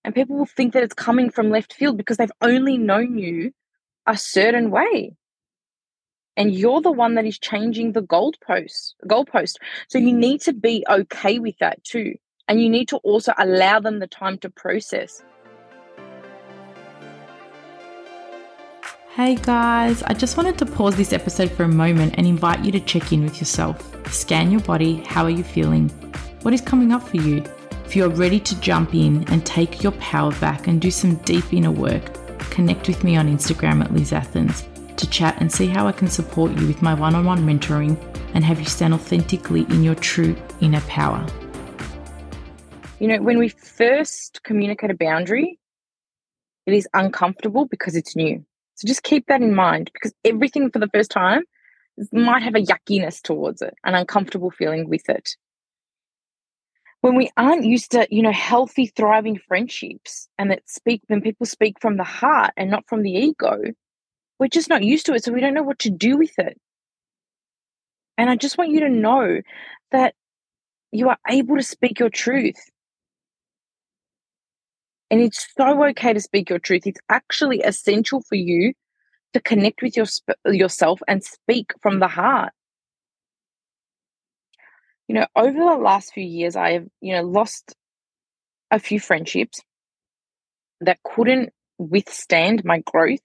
And 0.05 0.15
people 0.15 0.37
will 0.37 0.47
think 0.47 0.73
that 0.73 0.83
it's 0.83 0.95
coming 0.95 1.31
from 1.31 1.51
left 1.51 1.75
field 1.75 1.97
because 1.97 2.17
they've 2.17 2.41
only 2.41 2.77
known 2.77 3.19
you 3.19 3.53
a 4.07 4.17
certain 4.17 4.71
way 4.71 5.15
and 6.37 6.51
mm-hmm. 6.51 6.59
you're 6.59 6.81
the 6.81 6.93
one 6.93 7.15
that 7.15 7.27
is 7.27 7.39
changing 7.39 7.93
the 7.93 8.03
goalpost 8.03 8.95
goalpost 9.07 9.57
so 9.89 9.99
you 9.99 10.09
mm-hmm. 10.09 10.21
need 10.21 10.41
to 10.41 10.53
be 10.53 10.85
okay 10.89 11.39
with 11.39 11.57
that 11.59 11.83
too 11.85 12.15
and 12.49 12.61
you 12.61 12.69
need 12.69 12.89
to 12.89 12.97
also 12.99 13.33
allow 13.39 13.81
them 13.81 13.99
the 13.99 14.07
time 14.07 14.39
to 14.39 14.51
process 14.51 15.23
Hey 19.15 19.35
guys, 19.35 20.03
I 20.05 20.15
just 20.15 20.39
wanted 20.39 20.57
to 20.57 20.65
pause 20.65 20.97
this 20.97 21.13
episode 21.13 21.53
for 21.53 21.65
a 21.65 21.69
moment 21.69 22.15
and 22.17 22.27
invite 22.27 22.65
you 22.65 22.73
to 22.73 22.81
check 22.81 23.13
in 23.13 23.23
with 23.23 23.41
yourself. 23.41 23.77
Scan 24.11 24.51
your 24.51 24.63
body. 24.63 25.03
How 25.05 25.25
are 25.25 25.31
you 25.31 25.45
feeling? 25.45 25.91
What 26.41 26.55
is 26.55 26.63
coming 26.63 26.93
up 26.93 27.07
for 27.07 27.19
you? 27.19 27.45
If 27.85 27.95
you're 27.95 28.09
ready 28.09 28.41
to 28.41 28.61
jump 28.63 28.95
in 28.95 29.29
and 29.29 29.45
take 29.45 29.83
your 29.83 29.93
power 29.93 30.33
back 30.37 30.67
and 30.67 30.81
do 30.81 30.91
some 30.91 31.17
deep 31.17 31.53
inner 31.53 31.71
work, 31.71 32.03
connect 32.49 32.89
with 32.89 33.05
me 33.05 33.15
on 33.17 33.29
Instagram 33.29 33.85
at 33.85 33.93
Liz 33.93 34.15
Athens 34.15 34.65
to 35.03 35.11
chat 35.11 35.37
and 35.41 35.53
see 35.53 35.67
how 35.67 35.87
I 35.87 35.93
can 35.93 36.09
support 36.09 36.53
you 36.53 36.67
with 36.67 36.81
my 36.81 36.95
one 36.95 37.15
on 37.15 37.27
one 37.27 37.41
mentoring 37.41 37.99
and 38.35 38.45
have 38.45 38.59
you 38.59 38.67
stand 38.67 38.95
authentically 38.95 39.63
in 39.63 39.83
your 39.83 39.97
true 39.97 40.35
inner 40.61 40.81
power. 40.83 41.27
You 42.99 43.09
know, 43.09 43.21
when 43.21 43.39
we 43.39 43.49
first 43.49 44.43
communicate 44.45 44.91
a 44.91 44.95
boundary, 44.95 45.59
it 46.67 46.73
is 46.73 46.89
uncomfortable 46.95 47.67
because 47.67 47.97
it's 47.97 48.15
new. 48.15 48.45
So 48.77 48.87
just 48.87 49.03
keep 49.03 49.27
that 49.27 49.43
in 49.43 49.55
mind 49.55 49.91
because 49.93 50.15
everything 50.25 50.71
for 50.71 50.79
the 50.79 50.89
first 50.89 51.11
time 51.11 51.43
might 52.13 52.43
have 52.43 52.55
a 52.55 52.63
yuckiness 52.63 53.21
towards 53.21 53.61
it, 53.61 53.75
an 53.85 53.95
uncomfortable 53.95 54.51
feeling 54.51 54.89
with 54.89 55.09
it. 55.09 55.31
When 57.01 57.17
we 57.17 57.31
aren't 57.37 57.65
used 57.65 57.91
to, 57.91 58.07
you 58.09 58.23
know, 58.23 58.33
healthy, 58.33 58.87
thriving 58.87 59.41
friendships 59.49 60.29
and 60.39 60.53
that 60.53 60.63
speak 60.69 61.03
when 61.09 61.21
people 61.21 61.47
speak 61.47 61.81
from 61.81 61.97
the 61.97 62.05
heart 62.05 62.53
and 62.57 62.71
not 62.71 62.85
from 62.89 63.03
the 63.03 63.11
ego, 63.11 63.61
we're 64.43 64.49
just 64.49 64.69
not 64.69 64.83
used 64.83 65.07
to 65.07 65.15
it. 65.15 65.23
So 65.23 65.31
we 65.31 65.41
don't 65.41 65.55
know 65.55 65.63
what 65.63 65.79
to 65.79 65.91
do 65.91 66.17
with 66.17 66.37
it. 66.37 66.61
And 68.19 68.29
I 68.29 68.35
just 68.35 68.59
want 68.59 68.73
you 68.73 68.81
to 68.81 68.87
mm. 68.87 69.01
know 69.01 69.41
that 69.93 70.15
you 70.91 71.11
are 71.11 71.19
able 71.29 71.57
to 71.57 71.63
speak 71.63 72.01
your 72.01 72.11
truth. 72.11 72.59
And 75.13 75.21
it's 75.21 75.47
so 75.57 75.85
okay 75.91 76.13
to 76.13 76.21
speak 76.21 76.51
your 76.51 76.59
truth. 76.59 76.89
It's 76.89 76.99
actually 77.09 77.61
essential 77.61 78.21
for 78.29 78.35
you 78.35 78.73
to 79.33 79.41
connect 79.41 79.81
with 79.81 79.97
your, 79.97 80.07
yourself 80.47 81.01
and 81.07 81.23
speak 81.23 81.73
from 81.81 82.01
the 82.01 82.09
heart. 82.09 82.53
You 85.07 85.15
know, 85.15 85.27
over 85.37 85.57
the 85.57 85.81
last 85.81 86.15
few 86.15 86.25
years, 86.25 86.57
I 86.57 86.73
have, 86.73 86.87
you 87.01 87.15
know, 87.15 87.23
lost 87.23 87.77
a 88.73 88.81
few 88.81 88.99
friendships 88.99 89.61
that 90.81 90.99
couldn't 91.05 91.51
withstand 91.79 92.65
my 92.65 92.83
growth 92.85 93.21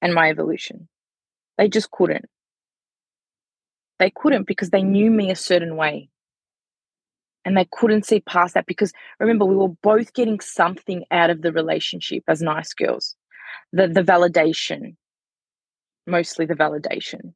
and 0.00 0.14
my 0.14 0.30
evolution. 0.30 0.88
They 1.56 1.68
just 1.68 1.90
couldn't. 1.90 2.26
They 3.98 4.10
couldn't 4.14 4.46
because 4.46 4.70
they 4.70 4.82
knew 4.82 5.10
me 5.10 5.30
a 5.30 5.36
certain 5.36 5.76
way. 5.76 6.08
And 7.44 7.56
they 7.56 7.66
couldn't 7.72 8.06
see 8.06 8.20
past 8.20 8.54
that 8.54 8.66
because 8.66 8.92
remember, 9.18 9.44
we 9.44 9.56
were 9.56 9.74
both 9.82 10.12
getting 10.12 10.40
something 10.40 11.04
out 11.10 11.30
of 11.30 11.42
the 11.42 11.52
relationship 11.52 12.22
as 12.28 12.42
nice 12.42 12.72
girls. 12.74 13.16
The 13.72 13.88
the 13.88 14.02
validation, 14.02 14.96
mostly 16.06 16.46
the 16.46 16.54
validation. 16.54 17.32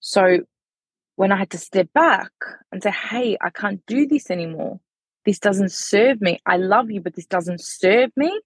So 0.00 0.40
when 1.16 1.32
I 1.32 1.36
had 1.36 1.50
to 1.50 1.58
step 1.58 1.92
back 1.92 2.30
and 2.72 2.82
say, 2.82 2.90
hey, 2.90 3.36
I 3.42 3.50
can't 3.50 3.84
do 3.86 4.06
this 4.06 4.30
anymore. 4.30 4.80
This 5.26 5.38
doesn't 5.38 5.70
serve 5.70 6.20
me. 6.22 6.38
I 6.46 6.56
love 6.56 6.90
you, 6.90 7.02
but 7.02 7.14
this 7.14 7.26
doesn't 7.26 7.60
serve 7.60 8.10
me 8.16 8.40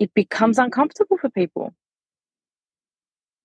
it 0.00 0.12
becomes 0.14 0.58
mm. 0.58 0.64
uncomfortable 0.64 1.18
for 1.18 1.28
people. 1.28 1.74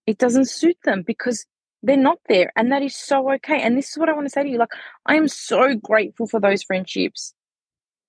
It 0.07 0.17
doesn't 0.17 0.49
suit 0.49 0.77
them 0.83 1.03
because 1.05 1.45
they're 1.83 1.97
not 1.97 2.19
there. 2.27 2.51
And 2.55 2.71
that 2.71 2.81
is 2.81 2.95
so 2.95 3.31
okay. 3.33 3.61
And 3.61 3.77
this 3.77 3.91
is 3.91 3.97
what 3.97 4.09
I 4.09 4.13
want 4.13 4.25
to 4.25 4.31
say 4.31 4.43
to 4.43 4.49
you. 4.49 4.57
Like, 4.57 4.73
I 5.05 5.15
am 5.15 5.27
so 5.27 5.75
grateful 5.75 6.25
for 6.25 6.39
those 6.39 6.63
friendships 6.63 7.33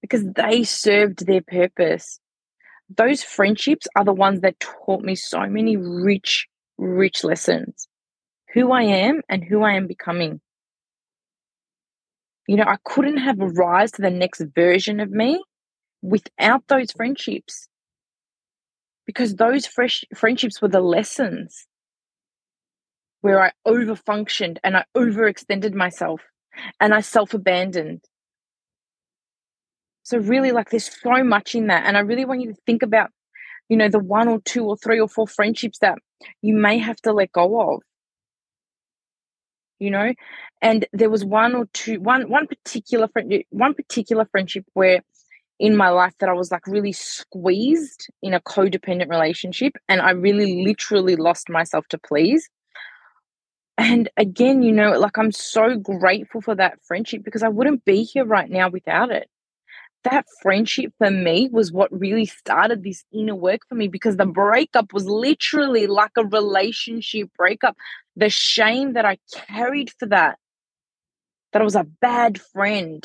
because 0.00 0.24
they 0.24 0.62
served 0.62 1.26
their 1.26 1.42
purpose. 1.42 2.20
Those 2.94 3.22
friendships 3.22 3.88
are 3.96 4.04
the 4.04 4.12
ones 4.12 4.40
that 4.42 4.60
taught 4.60 5.02
me 5.02 5.16
so 5.16 5.46
many 5.46 5.76
rich, 5.76 6.46
rich 6.78 7.24
lessons. 7.24 7.88
Who 8.54 8.72
I 8.72 8.82
am 8.82 9.22
and 9.28 9.42
who 9.42 9.62
I 9.62 9.72
am 9.72 9.86
becoming. 9.86 10.40
You 12.46 12.56
know, 12.56 12.64
I 12.64 12.76
couldn't 12.84 13.16
have 13.16 13.38
rise 13.38 13.90
to 13.92 14.02
the 14.02 14.10
next 14.10 14.40
version 14.54 15.00
of 15.00 15.10
me 15.10 15.42
without 16.02 16.62
those 16.68 16.92
friendships 16.92 17.68
because 19.06 19.36
those 19.36 19.66
fresh 19.66 20.04
friendships 20.14 20.60
were 20.60 20.68
the 20.68 20.80
lessons 20.80 21.66
where 23.20 23.42
I 23.42 23.52
overfunctioned 23.66 24.58
and 24.62 24.76
I 24.76 24.84
overextended 24.96 25.74
myself 25.74 26.20
and 26.80 26.92
I 26.92 27.00
self 27.00 27.34
abandoned. 27.34 28.02
So, 30.02 30.18
really, 30.18 30.52
like, 30.52 30.70
there's 30.70 30.90
so 31.02 31.24
much 31.24 31.54
in 31.54 31.66
that. 31.66 31.84
And 31.84 31.96
I 31.96 32.00
really 32.00 32.24
want 32.24 32.40
you 32.40 32.52
to 32.52 32.60
think 32.66 32.82
about, 32.82 33.10
you 33.68 33.76
know, 33.76 33.88
the 33.88 33.98
one 33.98 34.28
or 34.28 34.40
two 34.40 34.64
or 34.64 34.76
three 34.76 35.00
or 35.00 35.08
four 35.08 35.26
friendships 35.26 35.78
that 35.80 35.98
you 36.42 36.54
may 36.54 36.78
have 36.78 36.96
to 36.98 37.12
let 37.12 37.32
go 37.32 37.74
of. 37.74 37.82
You 39.78 39.90
know, 39.90 40.14
and 40.62 40.86
there 40.92 41.10
was 41.10 41.24
one 41.24 41.54
or 41.54 41.66
two, 41.74 42.00
one 42.00 42.30
one 42.30 42.46
particular 42.46 43.08
friend, 43.08 43.44
one 43.50 43.74
particular 43.74 44.24
friendship 44.30 44.64
where 44.72 45.02
in 45.58 45.72
mm-hmm. 45.72 45.78
my 45.78 45.88
life 45.90 46.14
that 46.20 46.28
I 46.28 46.34
was 46.34 46.50
like 46.50 46.66
really 46.66 46.92
squeezed 46.92 48.08
in 48.22 48.34
a 48.34 48.40
codependent 48.40 49.08
relationship 49.08 49.74
and 49.88 50.00
I 50.00 50.10
really 50.10 50.64
literally 50.64 51.16
lost 51.16 51.48
myself 51.48 51.86
to 51.88 51.98
please. 51.98 52.48
And 53.78 54.08
again, 54.16 54.62
you 54.62 54.72
know, 54.72 54.98
like 54.98 55.18
I'm 55.18 55.32
so 55.32 55.76
grateful 55.76 56.40
for 56.40 56.54
that 56.54 56.78
friendship 56.86 57.22
because 57.24 57.42
I 57.42 57.48
wouldn't 57.48 57.84
be 57.84 58.04
here 58.04 58.24
right 58.24 58.48
now 58.48 58.70
without 58.70 59.10
it. 59.10 59.28
That 60.04 60.24
friendship 60.40 60.92
for 60.98 61.10
me 61.10 61.48
was 61.50 61.72
what 61.72 61.90
really 61.92 62.26
started 62.26 62.82
this 62.82 63.04
inner 63.12 63.34
work 63.34 63.62
for 63.68 63.74
me 63.74 63.88
because 63.88 64.16
the 64.16 64.26
breakup 64.26 64.92
was 64.92 65.04
literally 65.04 65.88
like 65.88 66.12
a 66.16 66.24
relationship 66.24 67.28
breakup. 67.36 67.76
The 68.14 68.30
shame 68.30 68.92
that 68.92 69.04
I 69.04 69.18
carried 69.32 69.90
for 69.98 70.06
that, 70.06 70.38
that 71.52 71.60
I 71.60 71.64
was 71.64 71.74
a 71.74 71.84
bad 72.00 72.40
friend, 72.40 73.04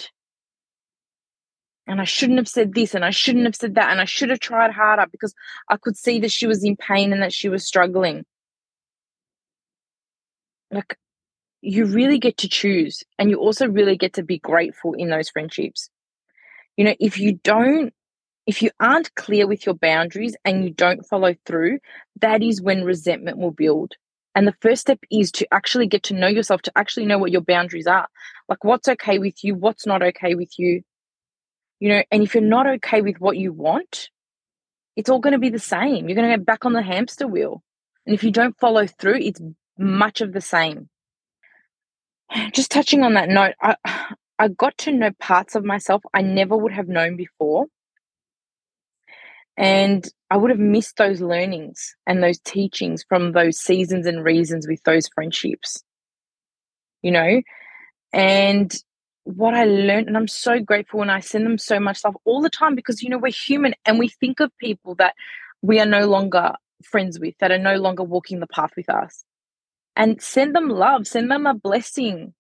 and 1.91 1.99
I 1.99 2.05
shouldn't 2.05 2.39
have 2.39 2.47
said 2.47 2.73
this 2.73 2.95
and 2.95 3.03
I 3.03 3.09
shouldn't 3.09 3.43
have 3.43 3.55
said 3.55 3.75
that 3.75 3.91
and 3.91 3.99
I 3.99 4.05
should 4.05 4.29
have 4.29 4.39
tried 4.39 4.71
harder 4.71 5.07
because 5.11 5.35
I 5.67 5.75
could 5.75 5.97
see 5.97 6.21
that 6.21 6.31
she 6.31 6.47
was 6.47 6.63
in 6.63 6.77
pain 6.77 7.11
and 7.11 7.21
that 7.21 7.33
she 7.33 7.49
was 7.49 7.67
struggling. 7.67 8.23
Like, 10.71 10.97
you 11.59 11.83
really 11.83 12.17
get 12.17 12.37
to 12.37 12.47
choose 12.47 13.03
and 13.19 13.29
you 13.29 13.35
also 13.35 13.67
really 13.67 13.97
get 13.97 14.13
to 14.13 14.23
be 14.23 14.39
grateful 14.39 14.93
in 14.93 15.09
those 15.09 15.29
friendships. 15.29 15.89
You 16.77 16.85
know, 16.85 16.95
if 16.97 17.19
you 17.19 17.41
don't, 17.43 17.93
if 18.47 18.61
you 18.61 18.71
aren't 18.79 19.13
clear 19.15 19.45
with 19.45 19.65
your 19.65 19.75
boundaries 19.75 20.37
and 20.45 20.63
you 20.63 20.69
don't 20.69 21.05
follow 21.05 21.35
through, 21.45 21.79
that 22.21 22.41
is 22.41 22.61
when 22.61 22.85
resentment 22.85 23.37
will 23.37 23.51
build. 23.51 23.95
And 24.33 24.47
the 24.47 24.55
first 24.61 24.79
step 24.79 24.99
is 25.11 25.29
to 25.33 25.47
actually 25.53 25.87
get 25.87 26.03
to 26.03 26.13
know 26.13 26.27
yourself, 26.27 26.61
to 26.61 26.71
actually 26.77 27.05
know 27.05 27.17
what 27.17 27.33
your 27.33 27.41
boundaries 27.41 27.85
are. 27.85 28.07
Like 28.47 28.63
what's 28.63 28.87
okay 28.87 29.19
with 29.19 29.43
you, 29.43 29.55
what's 29.55 29.85
not 29.85 30.01
okay 30.01 30.35
with 30.35 30.57
you 30.57 30.83
you 31.81 31.89
know, 31.89 32.03
and 32.11 32.23
if 32.23 32.35
you're 32.35 32.43
not 32.43 32.67
okay 32.67 33.01
with 33.01 33.19
what 33.19 33.37
you 33.37 33.51
want, 33.51 34.09
it's 34.95 35.09
all 35.09 35.19
going 35.19 35.33
to 35.33 35.39
be 35.39 35.49
the 35.49 35.59
same. 35.59 36.07
You're 36.07 36.15
going 36.15 36.29
to 36.29 36.37
get 36.37 36.45
back 36.45 36.63
on 36.63 36.73
the 36.73 36.83
hamster 36.83 37.27
wheel. 37.27 37.63
And 38.05 38.13
if 38.13 38.23
you 38.23 38.31
don't 38.31 38.57
follow 38.59 38.85
through, 38.87 39.17
it's 39.17 39.41
much 39.79 40.21
of 40.21 40.31
the 40.31 40.41
same. 40.41 40.89
Just 42.53 42.71
touching 42.71 43.03
on 43.03 43.15
that 43.15 43.29
note, 43.29 43.55
I, 43.61 43.75
I 44.39 44.49
got 44.49 44.77
to 44.79 44.91
know 44.91 45.11
parts 45.19 45.55
of 45.55 45.65
myself 45.65 46.03
I 46.13 46.21
never 46.21 46.55
would 46.55 46.71
have 46.73 46.87
known 46.87 47.17
before. 47.17 47.65
And 49.57 50.07
I 50.29 50.37
would 50.37 50.51
have 50.51 50.59
missed 50.59 50.97
those 50.97 51.21
learnings 51.21 51.95
and 52.07 52.23
those 52.23 52.39
teachings 52.39 53.03
from 53.09 53.33
those 53.33 53.57
seasons 53.59 54.07
and 54.07 54.23
reasons 54.23 54.67
with 54.67 54.83
those 54.83 55.09
friendships. 55.09 55.83
you 57.01 57.11
know? 57.11 57.41
And 58.13 58.73
what 59.23 59.53
I 59.53 59.65
learned, 59.65 60.07
and 60.07 60.17
I'm 60.17 60.27
so 60.27 60.59
grateful, 60.59 61.01
and 61.01 61.11
I 61.11 61.19
send 61.19 61.45
them 61.45 61.57
so 61.57 61.79
much 61.79 62.03
love 62.03 62.17
all 62.25 62.41
the 62.41 62.49
time 62.49 62.75
because, 62.75 63.03
you 63.03 63.09
know, 63.09 63.17
we're 63.17 63.31
human 63.31 63.75
and 63.85 63.99
we 63.99 64.07
think 64.07 64.39
of 64.39 64.55
people 64.57 64.95
that 64.95 65.15
we 65.61 65.79
are 65.79 65.85
no 65.85 66.07
longer 66.07 66.53
friends 66.83 67.19
with, 67.19 67.35
that 67.39 67.51
are 67.51 67.57
no 67.57 67.75
longer 67.75 68.03
walking 68.03 68.39
the 68.39 68.47
path 68.47 68.71
with 68.75 68.89
us. 68.89 69.23
And 69.95 70.21
send 70.21 70.55
them 70.55 70.69
love, 70.69 71.05
send 71.05 71.29
them 71.29 71.45
a 71.45 71.53
blessing. 71.53 72.33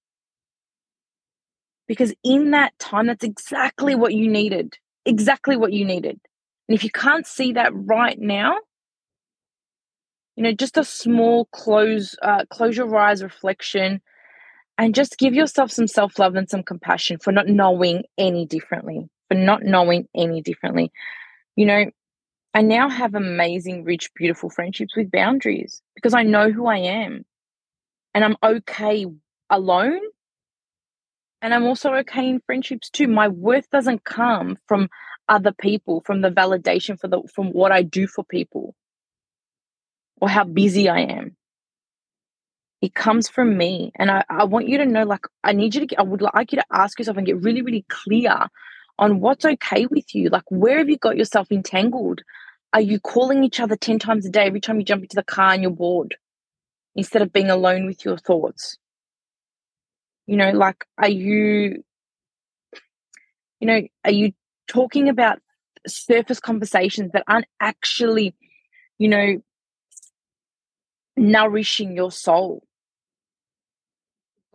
Because 1.87 2.13
in 2.23 2.51
that 2.51 2.77
time, 2.79 3.07
that's 3.07 3.23
exactly 3.23 3.93
what 3.93 4.13
you 4.13 4.29
needed. 4.29 4.75
Exactly 5.05 5.57
what 5.57 5.73
you 5.73 5.85
needed. 5.85 6.19
And 6.67 6.75
if 6.75 6.83
you 6.83 6.89
can't 6.89 7.27
see 7.27 7.53
that 7.53 7.71
right 7.73 8.17
now, 8.17 8.55
you 10.35 10.43
know, 10.43 10.53
just 10.53 10.77
a 10.77 10.85
small 10.85 11.45
close, 11.45 12.15
uh, 12.23 12.45
close 12.49 12.77
your 12.77 12.95
eyes 12.95 13.21
reflection 13.21 14.01
and 14.81 14.95
just 14.95 15.19
give 15.19 15.35
yourself 15.35 15.71
some 15.71 15.85
self 15.85 16.17
love 16.17 16.33
and 16.33 16.49
some 16.49 16.63
compassion 16.63 17.19
for 17.19 17.31
not 17.31 17.47
knowing 17.47 18.01
any 18.17 18.47
differently, 18.47 19.07
for 19.27 19.35
not 19.35 19.61
knowing 19.61 20.07
any 20.15 20.41
differently. 20.41 20.91
You 21.55 21.67
know, 21.67 21.85
I 22.55 22.63
now 22.63 22.89
have 22.89 23.13
amazing, 23.13 23.83
rich, 23.83 24.09
beautiful 24.15 24.49
friendships 24.49 24.97
with 24.97 25.11
boundaries 25.11 25.83
because 25.93 26.15
I 26.15 26.23
know 26.23 26.49
who 26.51 26.65
I 26.65 26.77
am 26.77 27.23
and 28.15 28.25
I'm 28.25 28.35
okay 28.43 29.05
alone. 29.51 30.01
And 31.43 31.53
I'm 31.53 31.65
also 31.65 31.93
okay 31.97 32.27
in 32.27 32.41
friendships 32.47 32.89
too. 32.89 33.07
My 33.07 33.27
worth 33.27 33.69
doesn't 33.69 34.03
come 34.03 34.57
from 34.67 34.89
other 35.29 35.51
people, 35.51 36.01
from 36.07 36.21
the 36.21 36.31
validation 36.31 36.99
for 36.99 37.07
the 37.07 37.21
from 37.35 37.51
what 37.51 37.71
I 37.71 37.83
do 37.83 38.07
for 38.07 38.23
people 38.23 38.73
or 40.19 40.27
how 40.27 40.43
busy 40.43 40.89
I 40.89 41.01
am. 41.01 41.37
It 42.81 42.95
comes 42.95 43.29
from 43.29 43.57
me. 43.57 43.91
And 43.95 44.09
I, 44.09 44.23
I 44.29 44.43
want 44.45 44.67
you 44.67 44.77
to 44.79 44.85
know, 44.85 45.03
like, 45.03 45.25
I 45.43 45.53
need 45.53 45.75
you 45.75 45.85
to, 45.85 45.99
I 45.99 46.03
would 46.03 46.21
like 46.21 46.51
you 46.51 46.57
to 46.57 46.65
ask 46.71 46.97
yourself 46.97 47.17
and 47.17 47.25
get 47.25 47.41
really, 47.41 47.61
really 47.61 47.85
clear 47.89 48.47
on 48.97 49.19
what's 49.19 49.45
okay 49.45 49.85
with 49.85 50.15
you. 50.15 50.29
Like, 50.29 50.43
where 50.49 50.79
have 50.79 50.89
you 50.89 50.97
got 50.97 51.17
yourself 51.17 51.51
entangled? 51.51 52.21
Are 52.73 52.81
you 52.81 52.99
calling 52.99 53.43
each 53.43 53.59
other 53.59 53.75
10 53.75 53.99
times 53.99 54.25
a 54.25 54.29
day 54.29 54.45
every 54.45 54.61
time 54.61 54.79
you 54.79 54.85
jump 54.85 55.03
into 55.03 55.15
the 55.15 55.23
car 55.23 55.53
and 55.53 55.61
you're 55.61 55.71
bored 55.71 56.15
instead 56.95 57.21
of 57.21 57.31
being 57.33 57.49
alone 57.49 57.85
with 57.85 58.03
your 58.03 58.17
thoughts? 58.17 58.77
You 60.25 60.37
know, 60.37 60.51
like, 60.51 60.85
are 60.97 61.09
you, 61.09 61.83
you 63.59 63.67
know, 63.67 63.81
are 64.05 64.11
you 64.11 64.31
talking 64.67 65.09
about 65.09 65.39
surface 65.87 66.39
conversations 66.39 67.11
that 67.13 67.23
aren't 67.27 67.47
actually, 67.59 68.33
you 68.97 69.09
know, 69.09 69.41
nourishing 71.17 71.95
your 71.95 72.11
soul? 72.11 72.63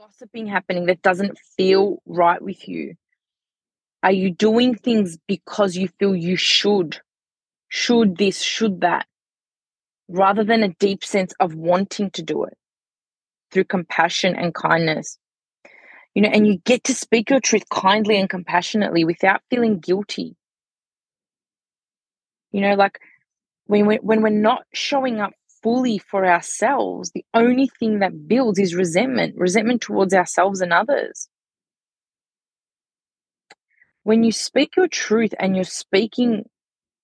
Gossiping 0.06 0.46
happening 0.46 0.86
that 0.86 1.02
doesn't 1.02 1.36
feel 1.56 2.00
right 2.06 2.40
with 2.40 2.68
you? 2.68 2.94
Are 4.04 4.12
you 4.12 4.30
doing 4.30 4.76
things 4.76 5.18
because 5.26 5.76
you 5.76 5.88
feel 5.98 6.14
you 6.14 6.36
should? 6.36 7.00
Should 7.68 8.16
this, 8.16 8.40
should 8.40 8.82
that? 8.82 9.06
Rather 10.08 10.44
than 10.44 10.62
a 10.62 10.68
deep 10.68 11.04
sense 11.04 11.34
of 11.40 11.56
wanting 11.56 12.10
to 12.10 12.22
do 12.22 12.44
it 12.44 12.56
through 13.50 13.64
compassion 13.64 14.36
and 14.36 14.54
kindness. 14.54 15.18
You 16.14 16.22
know, 16.22 16.28
and 16.28 16.46
you 16.46 16.58
get 16.58 16.84
to 16.84 16.94
speak 16.94 17.30
your 17.30 17.40
truth 17.40 17.68
kindly 17.68 18.20
and 18.20 18.30
compassionately 18.30 19.04
without 19.04 19.40
feeling 19.50 19.80
guilty. 19.80 20.36
You 22.52 22.60
know, 22.60 22.74
like 22.74 23.00
when 23.66 23.86
we're, 23.86 23.98
when 23.98 24.22
we're 24.22 24.28
not 24.28 24.62
showing 24.72 25.20
up 25.20 25.32
fully 25.62 25.98
for 25.98 26.26
ourselves, 26.26 27.10
the 27.12 27.24
only 27.34 27.70
thing 27.78 28.00
that 28.00 28.28
builds 28.28 28.58
is 28.58 28.74
resentment, 28.74 29.36
resentment 29.36 29.82
towards 29.82 30.14
ourselves 30.14 30.60
and 30.60 30.72
others. 30.72 31.28
When 34.02 34.22
you 34.22 34.32
speak 34.32 34.76
your 34.76 34.88
truth 34.88 35.34
and 35.38 35.56
you're 35.56 35.64
speaking, 35.64 36.44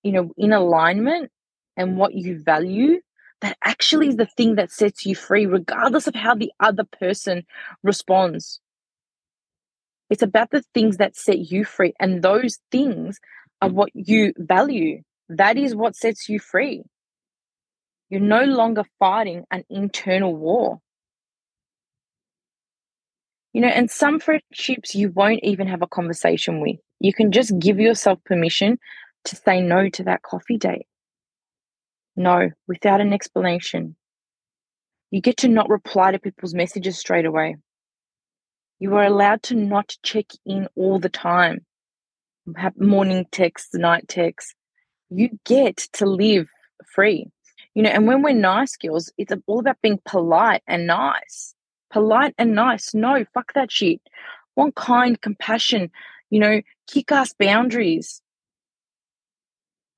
you 0.03 0.13
know, 0.13 0.33
in 0.37 0.53
alignment 0.53 1.31
and 1.77 1.97
what 1.97 2.15
you 2.15 2.39
value, 2.39 3.01
that 3.41 3.57
actually 3.65 4.09
is 4.09 4.17
the 4.17 4.27
thing 4.27 4.55
that 4.55 4.71
sets 4.71 5.05
you 5.05 5.17
free, 5.17 5.47
regardless 5.47 6.07
of 6.07 6.15
how 6.15 6.35
the 6.35 6.53
other 6.61 6.85
person 6.85 7.45
responds. 7.83 8.61
It's 10.11 10.23
about 10.23 10.51
the 10.51 10.63
things 10.75 10.99
that 10.99 11.17
set 11.17 11.39
you 11.51 11.65
free, 11.65 11.95
and 11.99 12.23
those 12.23 12.59
things 12.71 13.19
are 13.61 13.69
what 13.69 13.91
you 13.95 14.33
value. 14.37 15.03
That 15.29 15.57
is 15.57 15.75
what 15.75 15.97
sets 15.97 16.29
you 16.29 16.39
free. 16.39 16.85
You're 18.13 18.21
no 18.21 18.45
longer 18.45 18.85
fighting 18.99 19.47
an 19.51 19.65
internal 19.71 20.37
war. 20.37 20.81
You 23.55 23.63
know, 23.63 23.69
and 23.69 23.91
some 23.91 24.21
friendships 24.21 24.95
you 24.95 25.11
won't 25.11 25.41
even 25.43 25.67
have 25.67 25.81
a 25.81 25.87
conversation 25.87 26.61
with. 26.61 26.77
You 27.01 27.15
can 27.15 27.33
just 27.33 27.59
give 27.59 27.81
yourself 27.81 28.19
permission 28.27 28.77
to 29.25 29.37
say 29.37 29.63
no 29.63 29.89
to 29.89 30.03
that 30.03 30.21
coffee 30.21 30.59
date. 30.59 30.85
No, 32.15 32.51
without 32.69 33.01
an 33.01 33.15
explanation. 33.15 33.97
You 35.11 35.23
get 35.23 35.39
to 35.39 35.49
not 35.49 35.71
reply 35.71 36.13
to 36.13 36.19
people's 36.19 36.53
messages 36.53 36.99
straight 36.99 37.25
away. 37.25 37.57
You 38.79 38.95
are 38.97 39.05
allowed 39.05 39.43
to 39.45 39.55
not 39.55 39.97
check 40.03 40.27
in 40.45 40.69
all 40.77 40.99
the 40.99 41.09
time, 41.09 41.65
have 42.59 42.79
morning 42.79 43.25
texts, 43.33 43.73
night 43.73 44.07
texts. 44.07 44.55
You 45.09 45.31
get 45.47 45.79
to 45.95 46.05
live 46.05 46.47
free. 46.95 47.31
You 47.75 47.83
know, 47.83 47.91
and 47.91 48.07
when 48.07 48.23
we're 48.23 48.35
nice 48.35 48.77
girls, 48.77 49.11
it's 49.17 49.33
all 49.47 49.61
about 49.61 49.81
being 49.83 50.01
polite 50.05 50.63
and 50.67 50.87
nice. 50.87 51.55
Polite 51.91 52.35
and 52.39 52.55
nice. 52.55 52.95
No, 52.95 53.25
fuck 53.33 53.55
that 53.55 53.73
shit. 53.73 54.01
Want 54.57 54.75
kind, 54.75 55.21
compassion, 55.21 55.91
you 56.29 56.39
know, 56.39 56.61
kick 56.87 57.11
ass 57.13 57.33
boundaries. 57.39 58.21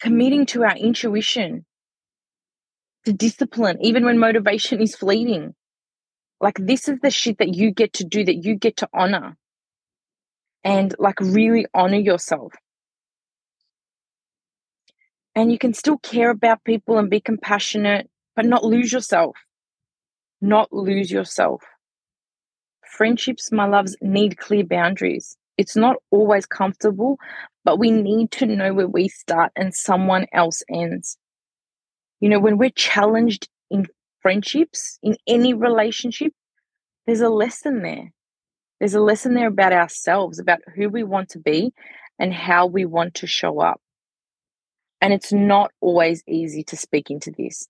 Committing 0.01 0.47
to 0.47 0.65
our 0.65 0.77
intuition, 0.77 1.65
to 3.07 3.13
discipline, 3.13 3.79
even 3.81 4.05
when 4.05 4.19
motivation 4.19 4.81
is 4.81 4.95
fleeting. 4.95 5.55
Like, 6.41 6.59
this 6.61 6.89
is 6.89 6.99
the 7.01 7.11
shit 7.11 7.39
that 7.39 7.55
you 7.55 7.71
get 7.71 7.95
to 7.95 8.05
do, 8.05 8.25
that 8.25 8.45
you 8.45 8.55
get 8.55 8.77
to 8.79 8.89
honor. 8.93 9.37
And 10.63 10.95
like, 10.99 11.19
really 11.21 11.67
honor 11.75 11.99
yourself 11.99 12.53
and 15.35 15.51
you 15.51 15.59
can 15.59 15.75
still 15.75 15.99
care 15.99 16.31
about 16.31 16.65
people 16.65 16.99
and 16.99 17.11
be 17.11 17.21
compassionate, 17.21 18.09
but 18.37 18.47
not 18.47 18.65
lose 18.65 18.93
yourself. 18.93 19.37
Not 20.41 20.73
lose 20.73 21.11
yourself. 21.11 21.63
Friendships, 22.87 23.51
my 23.51 23.67
loves, 23.67 23.97
need 24.01 24.39
clear 24.39 24.65
boundaries. 24.65 25.37
It's 25.59 25.77
not 25.77 25.97
always 26.11 26.47
comfortable, 26.47 27.19
but 27.65 27.79
we 27.79 27.91
need 27.91 28.31
to 28.33 28.47
know 28.47 28.75
where 28.75 28.89
we 28.89 29.09
start 29.09 29.53
and 29.57 29.75
someone 29.75 30.27
else 30.33 30.63
ends. 30.69 31.17
You 32.21 32.29
know, 32.29 32.41
when 32.41 32.59
we're 32.59 32.71
challenged 32.71 33.49
in 33.71 33.87
friendships, 34.21 34.99
in 35.03 35.17
any 35.27 35.55
relationship, 35.55 36.33
there's 37.07 37.21
a 37.21 37.29
lesson 37.29 37.83
there. 37.83 38.13
There's 38.79 38.95
a 38.95 39.01
lesson 39.01 39.35
there 39.35 39.49
about 39.49 39.73
ourselves, 39.73 40.39
about 40.39 40.61
who 40.75 40.89
we 40.89 41.05
want 41.05 41.31
to 41.31 41.39
be 41.39 41.73
and 42.19 42.33
how 42.33 42.67
we 42.67 42.85
want 42.85 43.15
to 43.15 43.27
show 43.27 43.61
up. 43.61 43.81
And 45.05 45.13
it's 45.13 45.35
not 45.35 45.71
always 45.83 46.25
easy 46.27 46.65
to 46.65 46.79
speak 46.79 47.11
into 47.11 47.31
this. 47.31 47.69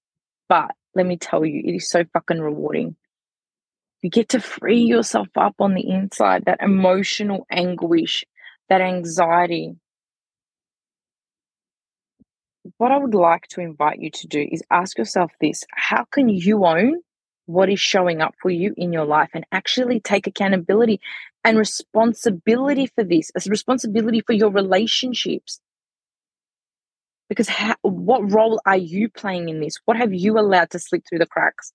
But 0.48 0.70
let 0.94 1.04
me 1.04 1.16
tell 1.16 1.44
you, 1.44 1.62
it 1.64 1.74
is 1.74 1.90
so 1.90 2.04
fucking 2.12 2.40
rewarding. 2.40 2.94
You 4.02 4.10
get 4.10 4.28
to 4.28 4.40
free 4.40 4.82
yourself 4.82 5.26
up 5.34 5.56
on 5.58 5.74
the 5.74 5.90
inside, 5.90 6.44
that 6.44 6.62
emotional 6.62 7.44
anguish, 7.50 8.24
that 8.68 8.80
anxiety. 8.80 9.74
What 12.78 12.92
I 12.92 12.98
would 12.98 13.14
like 13.16 13.48
to 13.48 13.60
invite 13.60 13.98
you 13.98 14.12
to 14.12 14.28
do 14.28 14.46
is 14.48 14.62
ask 14.70 14.96
yourself 14.96 15.32
this 15.40 15.64
how 15.72 16.04
can 16.04 16.28
you 16.28 16.64
own 16.64 17.00
what 17.46 17.68
is 17.68 17.80
showing 17.80 18.20
up 18.20 18.36
for 18.40 18.50
you 18.50 18.74
in 18.76 18.92
your 18.92 19.06
life 19.06 19.30
and 19.34 19.44
actually 19.50 19.98
take 19.98 20.28
accountability 20.28 21.00
and 21.42 21.58
responsibility 21.58 22.86
for 22.86 23.02
this, 23.02 23.32
as 23.34 23.48
responsibility 23.48 24.20
for 24.20 24.34
your 24.34 24.50
relationships, 24.50 25.60
because 27.28 27.48
what 27.82 28.30
role 28.30 28.60
are 28.66 28.76
you 28.76 29.08
playing 29.08 29.48
in 29.48 29.60
this? 29.60 29.78
What 29.84 29.96
have 29.96 30.12
you 30.12 30.38
allowed 30.38 30.70
to 30.70 30.78
slip 30.78 31.04
through 31.08 31.20
the 31.20 31.26
cracks? 31.26 31.72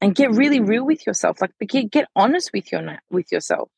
And 0.00 0.14
get 0.14 0.32
really 0.32 0.60
real 0.60 0.84
with 0.84 1.06
yourself. 1.06 1.40
Like 1.40 1.52
get, 1.66 1.90
get 1.90 2.06
honest 2.14 2.50
with 2.52 2.70
your 2.70 2.98
with 3.10 3.32
yourself. 3.32 3.70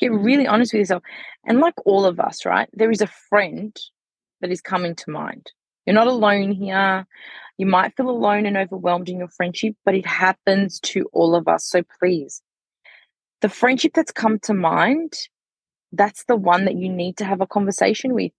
Get 0.00 0.10
really 0.10 0.48
honest 0.48 0.72
with 0.72 0.80
yourself. 0.80 1.04
And 1.46 1.60
like 1.60 1.74
all 1.86 2.04
of 2.04 2.18
us, 2.18 2.44
right? 2.44 2.68
There 2.72 2.90
is 2.90 3.00
a 3.00 3.06
friend 3.06 3.74
that 4.40 4.50
is 4.50 4.60
coming 4.60 4.96
to 4.96 5.10
mind. 5.10 5.52
You're 5.86 5.94
not 5.94 6.08
alone 6.08 6.50
here. 6.50 7.06
You 7.56 7.66
might 7.66 7.96
feel 7.96 8.10
alone 8.10 8.46
and 8.46 8.56
overwhelmed 8.56 9.08
in 9.08 9.18
your 9.18 9.28
friendship, 9.28 9.76
but 9.84 9.94
it 9.94 10.06
happens 10.06 10.80
to 10.80 11.08
all 11.12 11.36
of 11.36 11.46
us. 11.46 11.64
So 11.64 11.82
please, 12.00 12.42
the 13.42 13.48
friendship 13.48 13.92
that's 13.94 14.10
come 14.10 14.40
to 14.40 14.54
mind, 14.54 15.12
that's 15.92 16.24
the 16.24 16.36
one 16.36 16.64
that 16.64 16.74
you 16.74 16.88
need 16.88 17.16
to 17.18 17.24
have 17.24 17.40
a 17.40 17.46
conversation 17.46 18.12
with. 18.12 18.32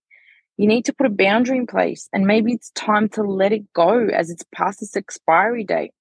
You 0.56 0.66
need 0.66 0.86
to 0.86 0.94
put 0.94 1.06
a 1.06 1.10
boundary 1.10 1.58
in 1.58 1.66
place, 1.66 2.08
and 2.12 2.26
maybe 2.26 2.52
it's 2.52 2.70
time 2.70 3.08
to 3.10 3.22
let 3.22 3.52
it 3.52 3.72
go 3.74 4.06
as 4.06 4.30
it's 4.30 4.44
past 4.54 4.82
its 4.82 4.96
expiry 4.96 5.64
date. 5.64 5.92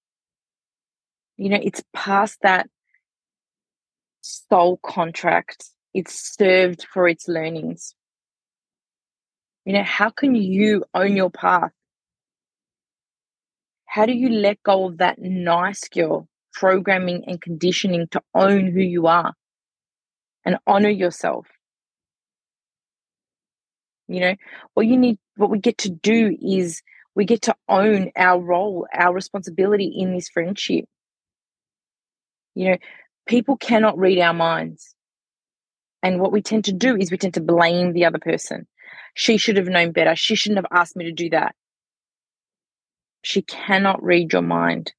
You 1.38 1.50
know, 1.50 1.60
it's 1.62 1.84
past 1.94 2.39
that 2.41 2.70
soul 4.22 4.80
contract. 4.84 5.65
It's 5.94 6.36
served 6.36 6.86
for 6.94 7.08
its 7.08 7.28
learnings. 7.28 7.96
You 9.65 9.74
know, 9.74 9.84
how 9.84 10.10
can 10.10 10.36
you 10.36 10.86
own 10.94 11.15
your 11.15 11.32
path? 11.32 11.72
How 13.86 14.06
do 14.06 14.13
you 14.13 14.30
let 14.30 14.62
go 14.63 14.88
of 14.88 14.98
that 14.98 15.20
nice 15.20 15.88
girl 15.89 16.28
programming 16.54 17.24
and 17.28 17.41
conditioning 17.41 18.08
to 18.12 18.22
own 18.34 18.68
who 18.72 18.82
you 18.82 19.08
are 19.08 19.34
and 20.46 20.58
honor 20.68 20.89
yourself? 20.89 21.48
You 24.08 24.20
know, 24.20 24.36
what 24.74 24.86
you 24.86 24.98
need, 24.98 25.18
what 25.36 25.50
we 25.50 25.60
get 25.60 25.80
to 25.80 25.89
do 25.89 26.38
is 26.41 26.82
we 27.15 27.26
get 27.26 27.44
to 27.44 27.56
own 27.68 28.12
our 28.15 28.39
role, 28.39 28.88
our 28.94 29.13
responsibility 29.13 29.91
in 29.98 30.13
this 30.13 30.30
friendship. 30.30 30.86
You 32.54 32.72
know, 32.72 32.78
people 33.26 33.58
cannot 33.58 33.98
read 33.98 34.20
our 34.20 34.34
minds. 34.34 34.96
And 36.04 36.20
what 36.20 36.32
we 36.32 36.41
tend 36.41 36.65
to 36.65 36.74
do 36.74 36.96
is 36.96 37.10
we 37.10 37.18
tend 37.18 37.34
to 37.34 37.41
blame 37.41 37.94
the 37.94 38.06
other 38.06 38.20
person. 38.20 38.68
She 39.15 39.38
should 39.38 39.58
have 39.58 39.68
known 39.68 39.91
better. 39.91 40.15
She 40.15 40.36
shouldn't 40.36 40.60
have 40.60 40.80
asked 40.80 40.96
me 40.96 41.06
to 41.06 41.12
do 41.12 41.30
that. 41.32 41.56
She 43.24 43.41
cannot 43.41 44.04
read 44.04 44.32
your 44.34 44.44
mind. 44.44 44.94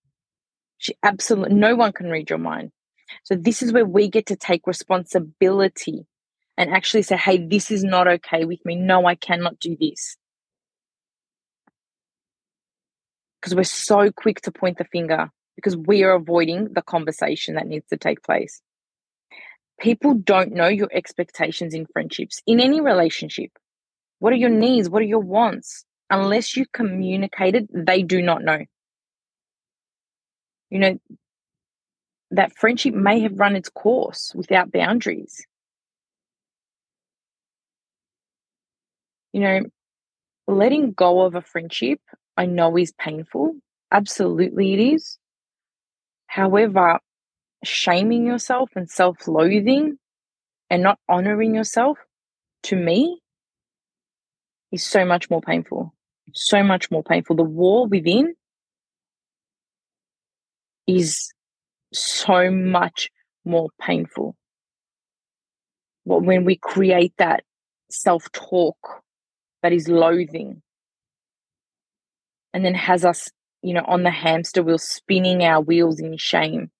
She 0.78 0.96
absolutely, 1.02 1.54
no 1.54 1.76
one 1.76 1.92
can 1.92 2.10
read 2.10 2.28
your 2.28 2.40
mind. 2.40 2.72
So, 3.22 3.36
this 3.36 3.62
is 3.62 3.72
where 3.72 3.86
we 3.86 4.08
get 4.08 4.26
to 4.26 4.36
take 4.36 4.66
responsibility 4.66 6.06
and 6.56 6.72
actually 6.72 7.02
say, 7.02 7.16
hey, 7.16 7.38
this 7.38 7.70
is 7.70 7.84
not 7.84 8.08
okay 8.08 8.44
with 8.44 8.64
me. 8.64 8.76
No, 8.76 9.06
I 9.06 9.14
cannot 9.14 9.58
do 9.58 9.76
this. 9.78 10.16
Because 13.40 13.54
we're 13.54 13.64
so 13.64 14.10
quick 14.10 14.40
to 14.42 14.52
point 14.52 14.78
the 14.78 14.84
finger 14.84 15.30
because 15.56 15.76
we 15.76 16.04
are 16.04 16.14
avoiding 16.14 16.72
the 16.72 16.82
conversation 16.82 17.54
that 17.54 17.66
needs 17.66 17.86
to 17.88 17.96
take 17.96 18.22
place. 18.22 18.60
People 19.80 20.14
don't 20.14 20.52
know 20.52 20.68
your 20.68 20.88
expectations 20.92 21.74
in 21.74 21.86
friendships, 21.86 22.42
in 22.46 22.60
any 22.60 22.80
relationship. 22.80 23.50
What 24.18 24.32
are 24.32 24.36
your 24.36 24.50
needs? 24.50 24.88
What 24.88 25.02
are 25.02 25.06
your 25.06 25.20
wants? 25.20 25.84
Unless 26.08 26.56
you 26.56 26.64
communicate 26.72 27.54
it, 27.54 27.68
they 27.72 28.02
do 28.02 28.22
not 28.22 28.42
know. 28.42 28.64
You 30.70 30.78
know, 30.78 30.98
that 32.30 32.56
friendship 32.56 32.94
may 32.94 33.20
have 33.20 33.38
run 33.38 33.56
its 33.56 33.68
course 33.68 34.32
without 34.34 34.72
boundaries. 34.72 35.46
You 39.36 39.42
know, 39.42 39.60
letting 40.48 40.92
go 40.92 41.20
of 41.20 41.34
a 41.34 41.42
friendship, 41.42 42.00
I 42.38 42.46
know 42.46 42.78
is 42.78 42.94
painful. 42.98 43.54
Absolutely, 43.92 44.72
it 44.72 44.94
is. 44.94 45.18
However, 46.26 47.00
shaming 47.62 48.24
yourself 48.24 48.70
and 48.74 48.88
self 48.88 49.28
loathing 49.28 49.98
and 50.70 50.82
not 50.82 50.98
honoring 51.06 51.54
yourself, 51.54 51.98
to 52.62 52.76
me, 52.76 53.20
is 54.72 54.82
so 54.82 55.04
much 55.04 55.28
more 55.28 55.42
painful. 55.42 55.92
So 56.32 56.62
much 56.62 56.90
more 56.90 57.02
painful. 57.02 57.36
The 57.36 57.42
war 57.42 57.86
within 57.86 58.36
is 60.86 61.30
so 61.92 62.50
much 62.50 63.10
more 63.44 63.68
painful. 63.82 64.34
When 66.04 66.46
we 66.46 66.56
create 66.56 67.12
that 67.18 67.44
self 67.90 68.32
talk 68.32 69.02
that 69.66 69.72
is 69.72 69.88
loathing 69.88 70.62
and 72.54 72.64
then 72.64 72.74
has 72.74 73.04
us, 73.04 73.28
you 73.62 73.74
know, 73.74 73.82
on 73.84 74.04
the 74.04 74.12
hamster 74.12 74.62
wheel, 74.62 74.78
spinning 74.78 75.42
our 75.42 75.60
wheels 75.60 75.98
in 75.98 76.16
shame. 76.16 76.70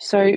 So 0.00 0.32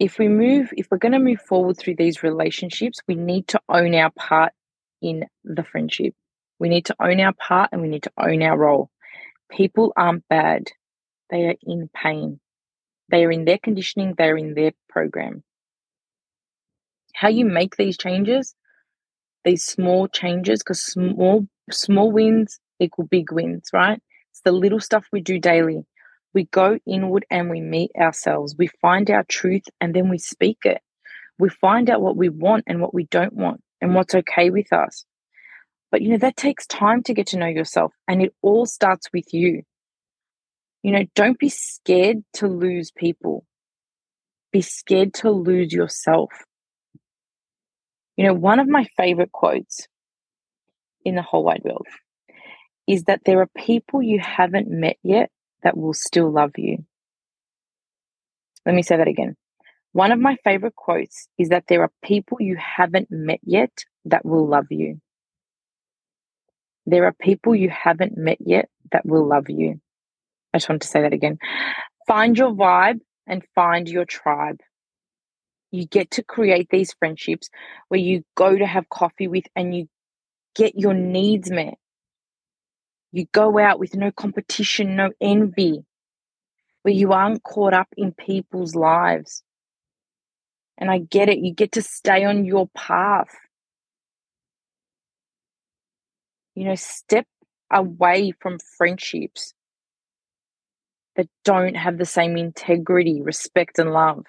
if 0.00 0.18
we 0.18 0.26
move, 0.26 0.70
if 0.76 0.88
we're 0.90 0.98
going 0.98 1.12
to 1.12 1.20
move 1.20 1.40
forward 1.42 1.78
through 1.78 1.94
these 1.94 2.24
relationships, 2.24 2.98
we 3.06 3.14
need 3.14 3.46
to 3.48 3.60
own 3.68 3.94
our 3.94 4.10
part 4.10 4.52
in 5.00 5.26
the 5.44 5.62
friendship. 5.62 6.12
We 6.58 6.68
need 6.68 6.86
to 6.86 6.96
own 7.00 7.20
our 7.20 7.34
part 7.34 7.68
and 7.70 7.82
we 7.82 7.88
need 7.88 8.02
to 8.02 8.12
own 8.18 8.42
our 8.42 8.58
role. 8.58 8.90
People 9.48 9.92
aren't 9.96 10.26
bad, 10.28 10.64
they 11.30 11.44
are 11.44 11.56
in 11.62 11.88
pain. 11.94 12.40
They 13.10 13.24
are 13.24 13.30
in 13.30 13.44
their 13.44 13.58
conditioning, 13.58 14.16
they're 14.18 14.36
in 14.36 14.54
their 14.54 14.72
program. 14.88 15.44
How 17.20 17.28
you 17.28 17.44
mm. 17.44 17.52
make 17.52 17.76
these 17.76 17.98
changes, 17.98 18.54
these 19.44 19.62
small 19.62 20.08
changes, 20.08 20.60
because 20.60 20.80
small 20.80 21.46
small 21.70 22.10
wins 22.10 22.58
equal 22.78 23.04
big 23.04 23.30
wins, 23.30 23.68
right? 23.74 24.00
It's 24.30 24.40
the 24.42 24.52
little 24.52 24.80
stuff 24.80 25.04
we 25.12 25.20
do 25.20 25.38
daily. 25.38 25.84
We 26.32 26.44
go 26.44 26.78
inward 26.86 27.26
and 27.30 27.50
we 27.50 27.60
meet 27.60 27.90
ourselves. 27.94 28.54
We 28.56 28.68
find 28.80 29.10
our 29.10 29.24
truth 29.24 29.64
and 29.82 29.92
then 29.92 30.08
we 30.08 30.16
speak 30.16 30.60
it. 30.64 30.80
We 31.38 31.50
find 31.50 31.90
out 31.90 32.00
what 32.00 32.16
we 32.16 32.30
want 32.30 32.64
and 32.66 32.80
what 32.80 32.94
we 32.94 33.04
don't 33.04 33.34
want 33.34 33.60
and 33.82 33.94
what's 33.94 34.14
okay 34.14 34.48
with 34.48 34.72
us. 34.72 35.04
But, 35.90 36.00
you 36.00 36.08
know, 36.08 36.18
that 36.18 36.38
takes 36.38 36.66
time 36.66 37.02
to 37.02 37.12
get 37.12 37.26
to 37.28 37.38
know 37.38 37.48
yourself 37.48 37.92
and 38.08 38.22
it 38.22 38.32
all 38.40 38.64
starts 38.64 39.08
with 39.12 39.34
you. 39.34 39.62
You 40.82 40.92
know, 40.92 41.04
don't 41.14 41.38
be 41.38 41.50
scared 41.50 42.24
to 42.34 42.46
lose 42.46 42.90
people, 42.90 43.44
be 44.52 44.62
scared 44.62 45.12
to 45.14 45.30
lose 45.30 45.70
yourself. 45.70 46.30
You 48.16 48.26
know, 48.26 48.34
one 48.34 48.58
of 48.58 48.68
my 48.68 48.86
favorite 48.96 49.32
quotes 49.32 49.86
in 51.04 51.14
the 51.14 51.22
whole 51.22 51.44
wide 51.44 51.62
world 51.64 51.86
is 52.86 53.04
that 53.04 53.22
there 53.24 53.40
are 53.40 53.48
people 53.56 54.02
you 54.02 54.18
haven't 54.20 54.68
met 54.68 54.96
yet 55.02 55.30
that 55.62 55.76
will 55.76 55.94
still 55.94 56.30
love 56.30 56.52
you. 56.56 56.84
Let 58.66 58.74
me 58.74 58.82
say 58.82 58.96
that 58.96 59.08
again. 59.08 59.36
One 59.92 60.12
of 60.12 60.18
my 60.18 60.36
favorite 60.44 60.76
quotes 60.76 61.28
is 61.38 61.48
that 61.48 61.64
there 61.68 61.82
are 61.82 61.90
people 62.02 62.38
you 62.40 62.56
haven't 62.56 63.08
met 63.10 63.40
yet 63.42 63.84
that 64.04 64.24
will 64.24 64.46
love 64.46 64.66
you. 64.70 65.00
There 66.86 67.04
are 67.06 67.12
people 67.12 67.54
you 67.54 67.70
haven't 67.70 68.16
met 68.16 68.38
yet 68.40 68.68
that 68.92 69.06
will 69.06 69.26
love 69.26 69.48
you. 69.48 69.80
I 70.52 70.58
just 70.58 70.68
want 70.68 70.82
to 70.82 70.88
say 70.88 71.02
that 71.02 71.12
again. 71.12 71.38
Find 72.06 72.36
your 72.36 72.50
vibe 72.50 73.00
and 73.26 73.44
find 73.54 73.88
your 73.88 74.04
tribe. 74.04 74.60
You 75.70 75.86
get 75.86 76.12
to 76.12 76.22
create 76.22 76.68
these 76.70 76.94
friendships 76.98 77.48
where 77.88 78.00
you 78.00 78.24
go 78.34 78.56
to 78.56 78.66
have 78.66 78.88
coffee 78.88 79.28
with 79.28 79.44
and 79.54 79.74
you 79.74 79.88
get 80.54 80.74
your 80.76 80.94
needs 80.94 81.50
met. 81.50 81.74
You 83.12 83.26
go 83.32 83.58
out 83.58 83.78
with 83.78 83.94
no 83.94 84.10
competition, 84.10 84.96
no 84.96 85.10
envy, 85.20 85.84
where 86.82 86.94
you 86.94 87.12
aren't 87.12 87.42
caught 87.42 87.74
up 87.74 87.88
in 87.96 88.12
people's 88.12 88.74
lives. 88.74 89.42
And 90.78 90.90
I 90.90 90.98
get 90.98 91.28
it, 91.28 91.38
you 91.38 91.52
get 91.52 91.72
to 91.72 91.82
stay 91.82 92.24
on 92.24 92.44
your 92.44 92.68
path. 92.74 93.34
You 96.54 96.64
know, 96.64 96.74
step 96.74 97.26
away 97.72 98.32
from 98.40 98.58
friendships 98.76 99.54
that 101.16 101.28
don't 101.44 101.76
have 101.76 101.98
the 101.98 102.06
same 102.06 102.36
integrity, 102.36 103.20
respect, 103.22 103.78
and 103.78 103.92
love. 103.92 104.24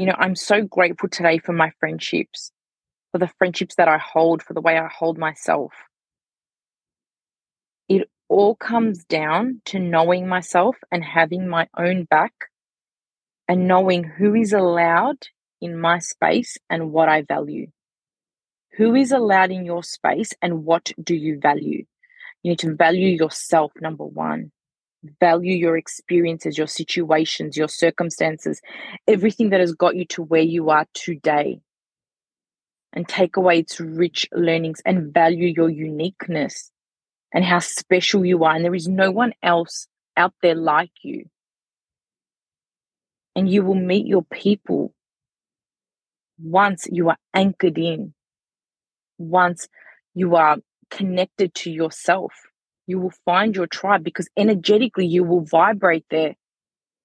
You 0.00 0.06
know, 0.06 0.16
I'm 0.18 0.34
so 0.34 0.62
grateful 0.62 1.10
today 1.10 1.38
for 1.38 1.52
my 1.52 1.72
friendships, 1.78 2.52
for 3.12 3.18
the 3.18 3.30
friendships 3.38 3.74
that 3.76 3.88
I 3.88 3.98
hold, 3.98 4.42
for 4.42 4.54
the 4.54 4.62
way 4.62 4.78
I 4.78 4.88
hold 4.88 5.18
myself 5.18 5.72
it 7.90 8.08
all 8.28 8.54
comes 8.54 9.04
down 9.04 9.60
to 9.66 9.80
knowing 9.80 10.28
myself 10.28 10.76
and 10.92 11.04
having 11.04 11.48
my 11.48 11.68
own 11.76 12.04
back 12.04 12.32
and 13.48 13.66
knowing 13.66 14.04
who 14.04 14.36
is 14.36 14.52
allowed 14.52 15.26
in 15.60 15.76
my 15.76 15.98
space 15.98 16.56
and 16.70 16.92
what 16.92 17.08
I 17.08 17.22
value. 17.22 17.66
Who 18.76 18.94
is 18.94 19.10
allowed 19.10 19.50
in 19.50 19.64
your 19.64 19.82
space 19.82 20.32
and 20.40 20.64
what 20.64 20.92
do 21.02 21.16
you 21.16 21.40
value? 21.40 21.84
You 22.44 22.52
need 22.52 22.60
to 22.60 22.76
value 22.76 23.08
yourself, 23.08 23.72
number 23.80 24.04
one. 24.04 24.52
Value 25.18 25.54
your 25.54 25.76
experiences, 25.76 26.58
your 26.58 26.66
situations, 26.66 27.56
your 27.56 27.68
circumstances, 27.68 28.60
everything 29.08 29.50
that 29.50 29.60
has 29.60 29.72
got 29.72 29.96
you 29.96 30.04
to 30.06 30.22
where 30.22 30.42
you 30.42 30.70
are 30.70 30.86
today. 30.94 31.60
And 32.92 33.08
take 33.08 33.36
away 33.36 33.60
its 33.60 33.78
rich 33.78 34.28
learnings 34.32 34.82
and 34.84 35.14
value 35.14 35.46
your 35.46 35.70
uniqueness 35.70 36.72
and 37.32 37.44
how 37.44 37.60
special 37.60 38.24
you 38.24 38.44
are. 38.44 38.54
And 38.54 38.64
there 38.64 38.74
is 38.74 38.88
no 38.88 39.10
one 39.10 39.32
else 39.42 39.86
out 40.16 40.34
there 40.42 40.56
like 40.56 40.90
you. 41.02 41.26
And 43.36 43.48
you 43.48 43.62
will 43.62 43.76
meet 43.76 44.06
your 44.06 44.24
people 44.24 44.92
once 46.42 46.86
you 46.90 47.08
are 47.10 47.18
anchored 47.32 47.78
in, 47.78 48.12
once 49.18 49.68
you 50.14 50.34
are 50.34 50.56
connected 50.90 51.54
to 51.54 51.70
yourself. 51.70 52.32
You 52.90 52.98
will 52.98 53.12
find 53.24 53.54
your 53.54 53.68
tribe 53.68 54.02
because 54.02 54.28
energetically 54.36 55.06
you 55.06 55.22
will 55.22 55.42
vibrate 55.42 56.04
there 56.10 56.34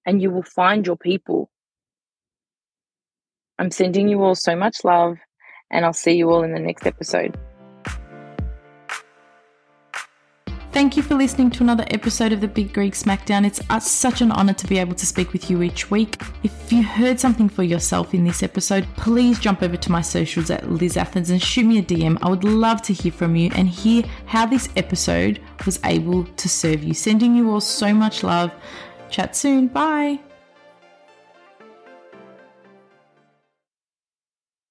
and 0.04 0.20
you 0.20 0.32
will 0.32 0.42
find 0.42 0.84
your 0.84 0.96
people. 0.96 1.48
I'm 3.56 3.70
sending 3.70 4.08
you 4.08 4.20
all 4.24 4.34
so 4.34 4.56
much 4.56 4.82
love, 4.82 5.16
and 5.70 5.84
I'll 5.84 5.92
see 5.92 6.16
you 6.16 6.28
all 6.30 6.42
in 6.42 6.52
the 6.52 6.58
next 6.58 6.88
episode. 6.88 7.38
Thank 10.76 10.94
you 10.94 11.02
for 11.02 11.14
listening 11.14 11.50
to 11.52 11.62
another 11.62 11.86
episode 11.90 12.34
of 12.34 12.42
the 12.42 12.48
Big 12.48 12.74
Greek 12.74 12.92
Smackdown. 12.92 13.46
It's 13.46 13.90
such 13.90 14.20
an 14.20 14.30
honor 14.30 14.52
to 14.52 14.66
be 14.66 14.76
able 14.76 14.94
to 14.96 15.06
speak 15.06 15.32
with 15.32 15.48
you 15.48 15.62
each 15.62 15.90
week. 15.90 16.20
If 16.42 16.70
you 16.70 16.82
heard 16.82 17.18
something 17.18 17.48
for 17.48 17.62
yourself 17.62 18.12
in 18.12 18.24
this 18.24 18.42
episode, 18.42 18.86
please 18.98 19.38
jump 19.38 19.62
over 19.62 19.78
to 19.78 19.90
my 19.90 20.02
socials 20.02 20.50
at 20.50 20.70
Liz 20.70 20.98
Athens 20.98 21.30
and 21.30 21.40
shoot 21.40 21.64
me 21.64 21.78
a 21.78 21.82
DM. 21.82 22.18
I 22.20 22.28
would 22.28 22.44
love 22.44 22.82
to 22.82 22.92
hear 22.92 23.10
from 23.10 23.36
you 23.36 23.50
and 23.54 23.70
hear 23.70 24.02
how 24.26 24.44
this 24.44 24.68
episode 24.76 25.40
was 25.64 25.80
able 25.82 26.24
to 26.24 26.46
serve 26.46 26.84
you. 26.84 26.92
Sending 26.92 27.34
you 27.34 27.50
all 27.50 27.62
so 27.62 27.94
much 27.94 28.22
love. 28.22 28.52
Chat 29.08 29.34
soon. 29.34 29.68
Bye. 29.68 30.20